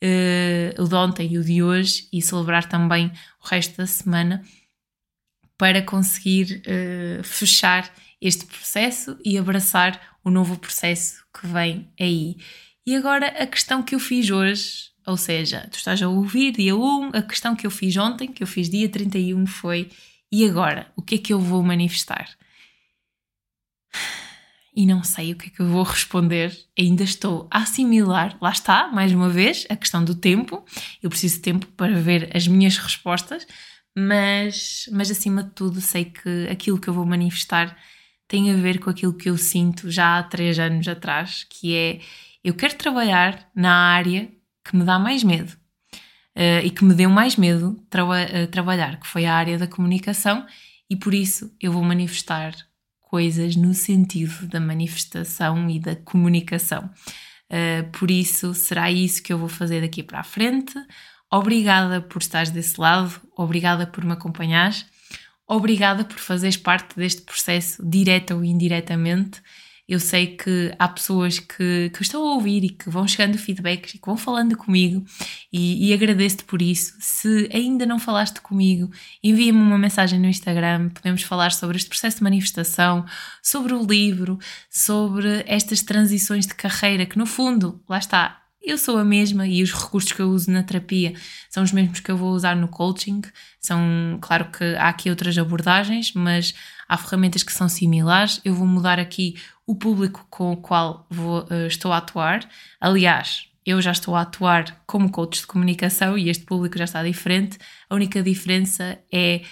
uh, 0.02 0.82
o 0.82 0.88
de 0.88 0.94
ontem 0.94 1.32
e 1.32 1.38
o 1.38 1.44
de 1.44 1.62
hoje 1.62 2.08
e 2.12 2.20
celebrar 2.20 2.68
também 2.68 3.06
o 3.42 3.48
resto 3.48 3.76
da 3.76 3.86
semana 3.86 4.42
para 5.60 5.82
conseguir 5.82 6.62
uh, 6.66 7.22
fechar 7.22 7.92
este 8.18 8.46
processo 8.46 9.18
e 9.22 9.36
abraçar 9.36 10.16
o 10.24 10.30
novo 10.30 10.58
processo 10.58 11.22
que 11.38 11.46
vem 11.46 11.86
aí. 12.00 12.38
E 12.86 12.96
agora 12.96 13.26
a 13.26 13.46
questão 13.46 13.82
que 13.82 13.94
eu 13.94 14.00
fiz 14.00 14.30
hoje, 14.30 14.88
ou 15.06 15.18
seja, 15.18 15.68
tu 15.70 15.76
estás 15.76 16.00
a 16.00 16.08
ouvir 16.08 16.52
dia 16.52 16.74
1, 16.74 17.10
a 17.12 17.20
questão 17.20 17.54
que 17.54 17.66
eu 17.66 17.70
fiz 17.70 17.94
ontem, 17.98 18.26
que 18.26 18.42
eu 18.42 18.46
fiz 18.46 18.70
dia 18.70 18.88
31 18.88 19.46
foi: 19.46 19.90
e 20.32 20.48
agora? 20.48 20.90
O 20.96 21.02
que 21.02 21.16
é 21.16 21.18
que 21.18 21.34
eu 21.34 21.38
vou 21.38 21.62
manifestar? 21.62 22.30
E 24.74 24.86
não 24.86 25.04
sei 25.04 25.32
o 25.32 25.36
que 25.36 25.48
é 25.48 25.50
que 25.50 25.60
eu 25.60 25.68
vou 25.68 25.82
responder, 25.82 26.56
ainda 26.78 27.02
estou 27.02 27.46
a 27.50 27.58
assimilar, 27.58 28.38
lá 28.40 28.50
está, 28.50 28.88
mais 28.88 29.12
uma 29.12 29.28
vez, 29.28 29.66
a 29.68 29.76
questão 29.76 30.02
do 30.02 30.14
tempo. 30.14 30.64
Eu 31.02 31.10
preciso 31.10 31.34
de 31.34 31.42
tempo 31.42 31.66
para 31.76 32.00
ver 32.00 32.34
as 32.34 32.48
minhas 32.48 32.78
respostas, 32.78 33.46
mas, 33.96 34.88
mas 34.92 35.10
acima 35.10 35.42
de 35.42 35.50
tudo 35.50 35.80
sei 35.80 36.04
que 36.06 36.48
aquilo 36.50 36.80
que 36.80 36.88
eu 36.88 36.94
vou 36.94 37.06
manifestar 37.06 37.76
tem 38.28 38.50
a 38.52 38.56
ver 38.56 38.78
com 38.78 38.90
aquilo 38.90 39.14
que 39.14 39.28
eu 39.28 39.36
sinto 39.36 39.90
já 39.90 40.18
há 40.18 40.22
três 40.22 40.58
anos 40.58 40.86
atrás, 40.86 41.44
que 41.48 41.74
é 41.74 42.00
eu 42.42 42.54
quero 42.54 42.76
trabalhar 42.76 43.50
na 43.54 43.72
área 43.72 44.30
que 44.64 44.76
me 44.76 44.84
dá 44.84 44.98
mais 44.98 45.22
medo 45.22 45.52
uh, 46.36 46.64
e 46.64 46.70
que 46.70 46.84
me 46.84 46.94
deu 46.94 47.10
mais 47.10 47.36
medo 47.36 47.74
tra 47.90 48.04
uh, 48.04 48.46
trabalhar, 48.50 48.98
que 48.98 49.06
foi 49.06 49.26
a 49.26 49.34
área 49.34 49.58
da 49.58 49.66
comunicação, 49.66 50.46
e 50.88 50.96
por 50.96 51.12
isso 51.12 51.54
eu 51.60 51.72
vou 51.72 51.82
manifestar 51.82 52.54
coisas 53.00 53.56
no 53.56 53.74
sentido 53.74 54.46
da 54.46 54.60
manifestação 54.60 55.68
e 55.68 55.78
da 55.78 55.96
comunicação. 55.96 56.90
Uh, 57.50 57.90
por 57.90 58.10
isso, 58.10 58.54
será 58.54 58.90
isso 58.90 59.22
que 59.22 59.32
eu 59.32 59.38
vou 59.38 59.48
fazer 59.48 59.80
daqui 59.80 60.02
para 60.02 60.20
a 60.20 60.24
frente. 60.24 60.74
Obrigada 61.32 62.00
por 62.00 62.20
estares 62.20 62.50
desse 62.50 62.80
lado, 62.80 63.20
obrigada 63.36 63.86
por 63.86 64.04
me 64.04 64.12
acompanhares, 64.12 64.84
obrigada 65.46 66.04
por 66.04 66.18
fazeres 66.18 66.56
parte 66.56 66.96
deste 66.96 67.22
processo, 67.22 67.80
direta 67.88 68.34
ou 68.34 68.44
indiretamente. 68.44 69.40
Eu 69.90 69.98
sei 69.98 70.36
que 70.36 70.72
há 70.78 70.86
pessoas 70.86 71.40
que, 71.40 71.90
que 71.90 72.02
estão 72.02 72.24
a 72.24 72.34
ouvir 72.34 72.62
e 72.62 72.68
que 72.68 72.88
vão 72.88 73.08
chegando 73.08 73.36
feedbacks 73.36 73.94
e 73.94 73.98
que 73.98 74.06
vão 74.06 74.16
falando 74.16 74.56
comigo 74.56 75.04
e, 75.52 75.88
e 75.88 75.92
agradeço-te 75.92 76.44
por 76.44 76.62
isso. 76.62 76.94
Se 77.00 77.50
ainda 77.52 77.84
não 77.84 77.98
falaste 77.98 78.40
comigo, 78.40 78.88
envia-me 79.20 79.58
uma 79.58 79.76
mensagem 79.76 80.20
no 80.20 80.28
Instagram. 80.28 80.90
Podemos 80.90 81.24
falar 81.24 81.50
sobre 81.50 81.76
este 81.76 81.88
processo 81.88 82.18
de 82.18 82.22
manifestação, 82.22 83.04
sobre 83.42 83.74
o 83.74 83.84
livro, 83.84 84.38
sobre 84.70 85.42
estas 85.44 85.82
transições 85.82 86.46
de 86.46 86.54
carreira 86.54 87.04
que, 87.04 87.18
no 87.18 87.26
fundo, 87.26 87.82
lá 87.88 87.98
está, 87.98 88.39
eu 88.62 88.76
sou 88.76 88.98
a 88.98 89.04
mesma 89.04 89.46
e 89.46 89.62
os 89.62 89.72
recursos 89.72 90.12
que 90.12 90.20
eu 90.20 90.30
uso 90.30 90.50
na 90.50 90.62
terapia 90.62 91.14
são 91.48 91.62
os 91.62 91.72
mesmos 91.72 92.00
que 92.00 92.10
eu 92.10 92.16
vou 92.16 92.32
usar 92.32 92.54
no 92.54 92.68
coaching. 92.68 93.22
São, 93.58 94.18
claro 94.20 94.50
que 94.50 94.64
há 94.76 94.88
aqui 94.88 95.08
outras 95.08 95.36
abordagens, 95.38 96.12
mas 96.14 96.54
há 96.88 96.96
ferramentas 96.96 97.42
que 97.42 97.52
são 97.52 97.68
similares. 97.68 98.40
Eu 98.44 98.54
vou 98.54 98.66
mudar 98.66 98.98
aqui 98.98 99.36
o 99.66 99.74
público 99.74 100.26
com 100.28 100.52
o 100.52 100.56
qual 100.56 101.06
vou, 101.08 101.44
uh, 101.44 101.66
estou 101.66 101.92
a 101.92 101.98
atuar. 101.98 102.46
Aliás, 102.80 103.48
eu 103.64 103.80
já 103.80 103.92
estou 103.92 104.14
a 104.14 104.22
atuar 104.22 104.82
como 104.86 105.10
coach 105.10 105.40
de 105.40 105.46
comunicação 105.46 106.18
e 106.18 106.28
este 106.28 106.44
público 106.44 106.76
já 106.76 106.84
está 106.84 107.02
diferente. 107.02 107.58
A 107.88 107.94
única 107.94 108.22
diferença 108.22 108.98
é 109.12 109.42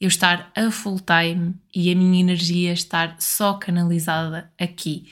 eu 0.00 0.08
estar 0.08 0.50
a 0.56 0.70
full 0.70 1.00
time 1.00 1.54
e 1.74 1.90
a 1.90 1.94
minha 1.94 2.20
energia 2.20 2.72
estar 2.72 3.16
só 3.18 3.54
canalizada 3.54 4.52
aqui. 4.58 5.06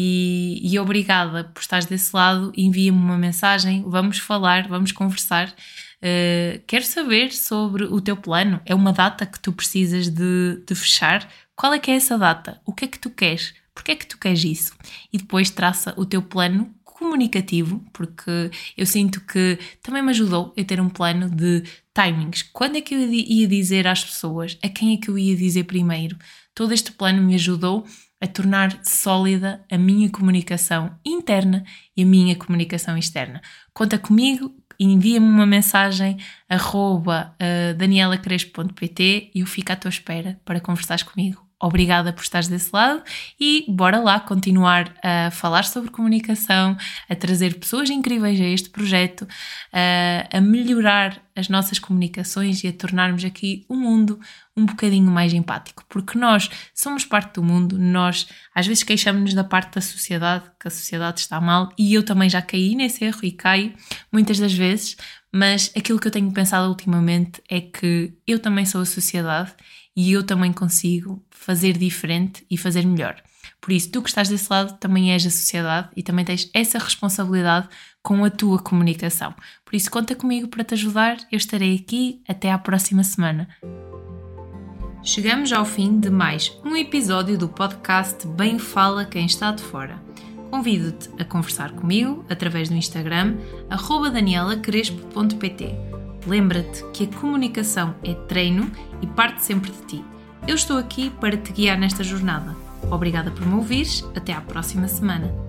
E, 0.00 0.60
e 0.62 0.78
obrigada 0.78 1.42
por 1.42 1.60
estares 1.60 1.84
desse 1.84 2.14
lado. 2.14 2.52
Envia-me 2.56 2.96
uma 2.96 3.18
mensagem, 3.18 3.82
vamos 3.84 4.18
falar, 4.18 4.68
vamos 4.68 4.92
conversar. 4.92 5.48
Uh, 5.48 6.62
quero 6.68 6.84
saber 6.84 7.32
sobre 7.32 7.82
o 7.82 8.00
teu 8.00 8.16
plano. 8.16 8.60
É 8.64 8.76
uma 8.76 8.92
data 8.92 9.26
que 9.26 9.40
tu 9.40 9.52
precisas 9.52 10.08
de, 10.08 10.62
de 10.64 10.74
fechar? 10.76 11.28
Qual 11.56 11.72
é 11.72 11.80
que 11.80 11.90
é 11.90 11.96
essa 11.96 12.16
data? 12.16 12.60
O 12.64 12.72
que 12.72 12.84
é 12.84 12.88
que 12.88 12.96
tu 12.98 13.10
queres? 13.10 13.54
Porquê 13.74 13.90
é 13.90 13.96
que 13.96 14.06
tu 14.06 14.16
queres 14.18 14.44
isso? 14.44 14.72
E 15.12 15.18
depois 15.18 15.50
traça 15.50 15.92
o 15.96 16.06
teu 16.06 16.22
plano 16.22 16.72
comunicativo, 16.84 17.84
porque 17.92 18.52
eu 18.76 18.86
sinto 18.86 19.20
que 19.22 19.58
também 19.82 20.00
me 20.00 20.10
ajudou 20.10 20.54
a 20.56 20.64
ter 20.64 20.80
um 20.80 20.88
plano 20.88 21.28
de 21.28 21.64
timings. 21.92 22.42
Quando 22.52 22.76
é 22.76 22.80
que 22.80 22.94
eu 22.94 23.00
ia 23.00 23.48
dizer 23.48 23.88
às 23.88 24.04
pessoas? 24.04 24.56
A 24.62 24.68
quem 24.68 24.94
é 24.94 24.96
que 24.96 25.08
eu 25.08 25.18
ia 25.18 25.34
dizer 25.34 25.64
primeiro? 25.64 26.16
Todo 26.54 26.72
este 26.72 26.92
plano 26.92 27.20
me 27.20 27.34
ajudou 27.34 27.84
a 28.20 28.26
tornar 28.26 28.78
sólida 28.82 29.64
a 29.70 29.78
minha 29.78 30.10
comunicação 30.10 30.98
interna 31.04 31.64
e 31.96 32.02
a 32.02 32.06
minha 32.06 32.36
comunicação 32.36 32.96
externa. 32.96 33.40
Conta 33.72 33.98
comigo, 33.98 34.54
envia-me 34.78 35.26
uma 35.26 35.46
mensagem 35.46 36.18
arroba 36.48 37.34
uh, 37.34 37.74
danielacrespo.pt 37.74 39.30
e 39.34 39.40
eu 39.40 39.46
fico 39.46 39.72
à 39.72 39.76
tua 39.76 39.88
espera 39.88 40.40
para 40.44 40.60
conversares 40.60 41.02
comigo 41.02 41.47
Obrigada 41.60 42.12
por 42.12 42.22
estares 42.22 42.46
desse 42.46 42.70
lado 42.72 43.02
e 43.38 43.64
bora 43.68 43.98
lá 43.98 44.20
continuar 44.20 44.94
a 45.02 45.30
falar 45.32 45.64
sobre 45.64 45.90
comunicação, 45.90 46.76
a 47.08 47.16
trazer 47.16 47.58
pessoas 47.58 47.90
incríveis 47.90 48.40
a 48.40 48.44
este 48.44 48.70
projeto, 48.70 49.26
a, 49.72 50.38
a 50.38 50.40
melhorar 50.40 51.20
as 51.34 51.48
nossas 51.48 51.80
comunicações 51.80 52.62
e 52.62 52.68
a 52.68 52.72
tornarmos 52.72 53.24
aqui 53.24 53.64
o 53.68 53.74
mundo 53.74 54.20
um 54.56 54.66
bocadinho 54.66 55.10
mais 55.10 55.32
empático, 55.32 55.84
porque 55.88 56.16
nós 56.16 56.48
somos 56.74 57.04
parte 57.04 57.34
do 57.34 57.42
mundo, 57.42 57.76
nós 57.76 58.28
às 58.54 58.66
vezes 58.66 58.84
queixamos-nos 58.84 59.34
da 59.34 59.44
parte 59.44 59.74
da 59.74 59.80
sociedade, 59.80 60.44
que 60.60 60.68
a 60.68 60.70
sociedade 60.70 61.20
está 61.20 61.40
mal, 61.40 61.70
e 61.78 61.94
eu 61.94 62.04
também 62.04 62.28
já 62.28 62.42
caí 62.42 62.74
nesse 62.74 63.04
erro 63.04 63.20
e 63.22 63.32
caio 63.32 63.72
muitas 64.12 64.38
das 64.38 64.52
vezes, 64.52 64.96
mas 65.32 65.72
aquilo 65.76 65.98
que 65.98 66.06
eu 66.06 66.12
tenho 66.12 66.32
pensado 66.32 66.68
ultimamente 66.68 67.42
é 67.48 67.60
que 67.60 68.12
eu 68.26 68.38
também 68.38 68.64
sou 68.64 68.80
a 68.80 68.86
sociedade 68.86 69.52
e 69.98 70.12
eu 70.12 70.22
também 70.22 70.52
consigo 70.52 71.20
fazer 71.28 71.76
diferente 71.76 72.46
e 72.48 72.56
fazer 72.56 72.86
melhor. 72.86 73.20
Por 73.60 73.72
isso, 73.72 73.90
tu 73.90 74.00
que 74.00 74.08
estás 74.08 74.28
desse 74.28 74.46
lado 74.48 74.78
também 74.78 75.12
és 75.12 75.26
a 75.26 75.30
sociedade 75.30 75.88
e 75.96 76.04
também 76.04 76.24
tens 76.24 76.48
essa 76.54 76.78
responsabilidade 76.78 77.68
com 78.00 78.24
a 78.24 78.30
tua 78.30 78.60
comunicação. 78.60 79.34
Por 79.64 79.74
isso, 79.74 79.90
conta 79.90 80.14
comigo 80.14 80.46
para 80.46 80.62
te 80.62 80.74
ajudar. 80.74 81.16
Eu 81.32 81.36
estarei 81.36 81.74
aqui 81.74 82.22
até 82.28 82.52
à 82.52 82.58
próxima 82.58 83.02
semana. 83.02 83.48
Chegamos 85.02 85.52
ao 85.52 85.64
fim 85.64 85.98
de 85.98 86.10
mais 86.10 86.56
um 86.64 86.76
episódio 86.76 87.36
do 87.36 87.48
podcast 87.48 88.24
Bem 88.28 88.56
Fala 88.56 89.04
Quem 89.04 89.26
Está 89.26 89.50
de 89.50 89.64
Fora. 89.64 90.00
Convido-te 90.48 91.10
a 91.20 91.24
conversar 91.24 91.72
comigo 91.72 92.24
através 92.30 92.68
do 92.68 92.76
Instagram 92.76 93.36
danielacrespo.pt 94.12 95.97
Lembra-te 96.28 96.84
que 96.92 97.04
a 97.04 97.18
comunicação 97.18 97.94
é 98.04 98.12
treino 98.12 98.70
e 99.00 99.06
parte 99.06 99.42
sempre 99.42 99.72
de 99.72 99.82
ti. 99.86 100.04
Eu 100.46 100.56
estou 100.56 100.76
aqui 100.76 101.08
para 101.08 101.38
te 101.38 101.52
guiar 101.52 101.78
nesta 101.78 102.04
jornada. 102.04 102.54
Obrigada 102.90 103.30
por 103.30 103.46
me 103.46 103.54
ouvires. 103.54 104.04
Até 104.14 104.34
à 104.34 104.40
próxima 104.42 104.88
semana. 104.88 105.47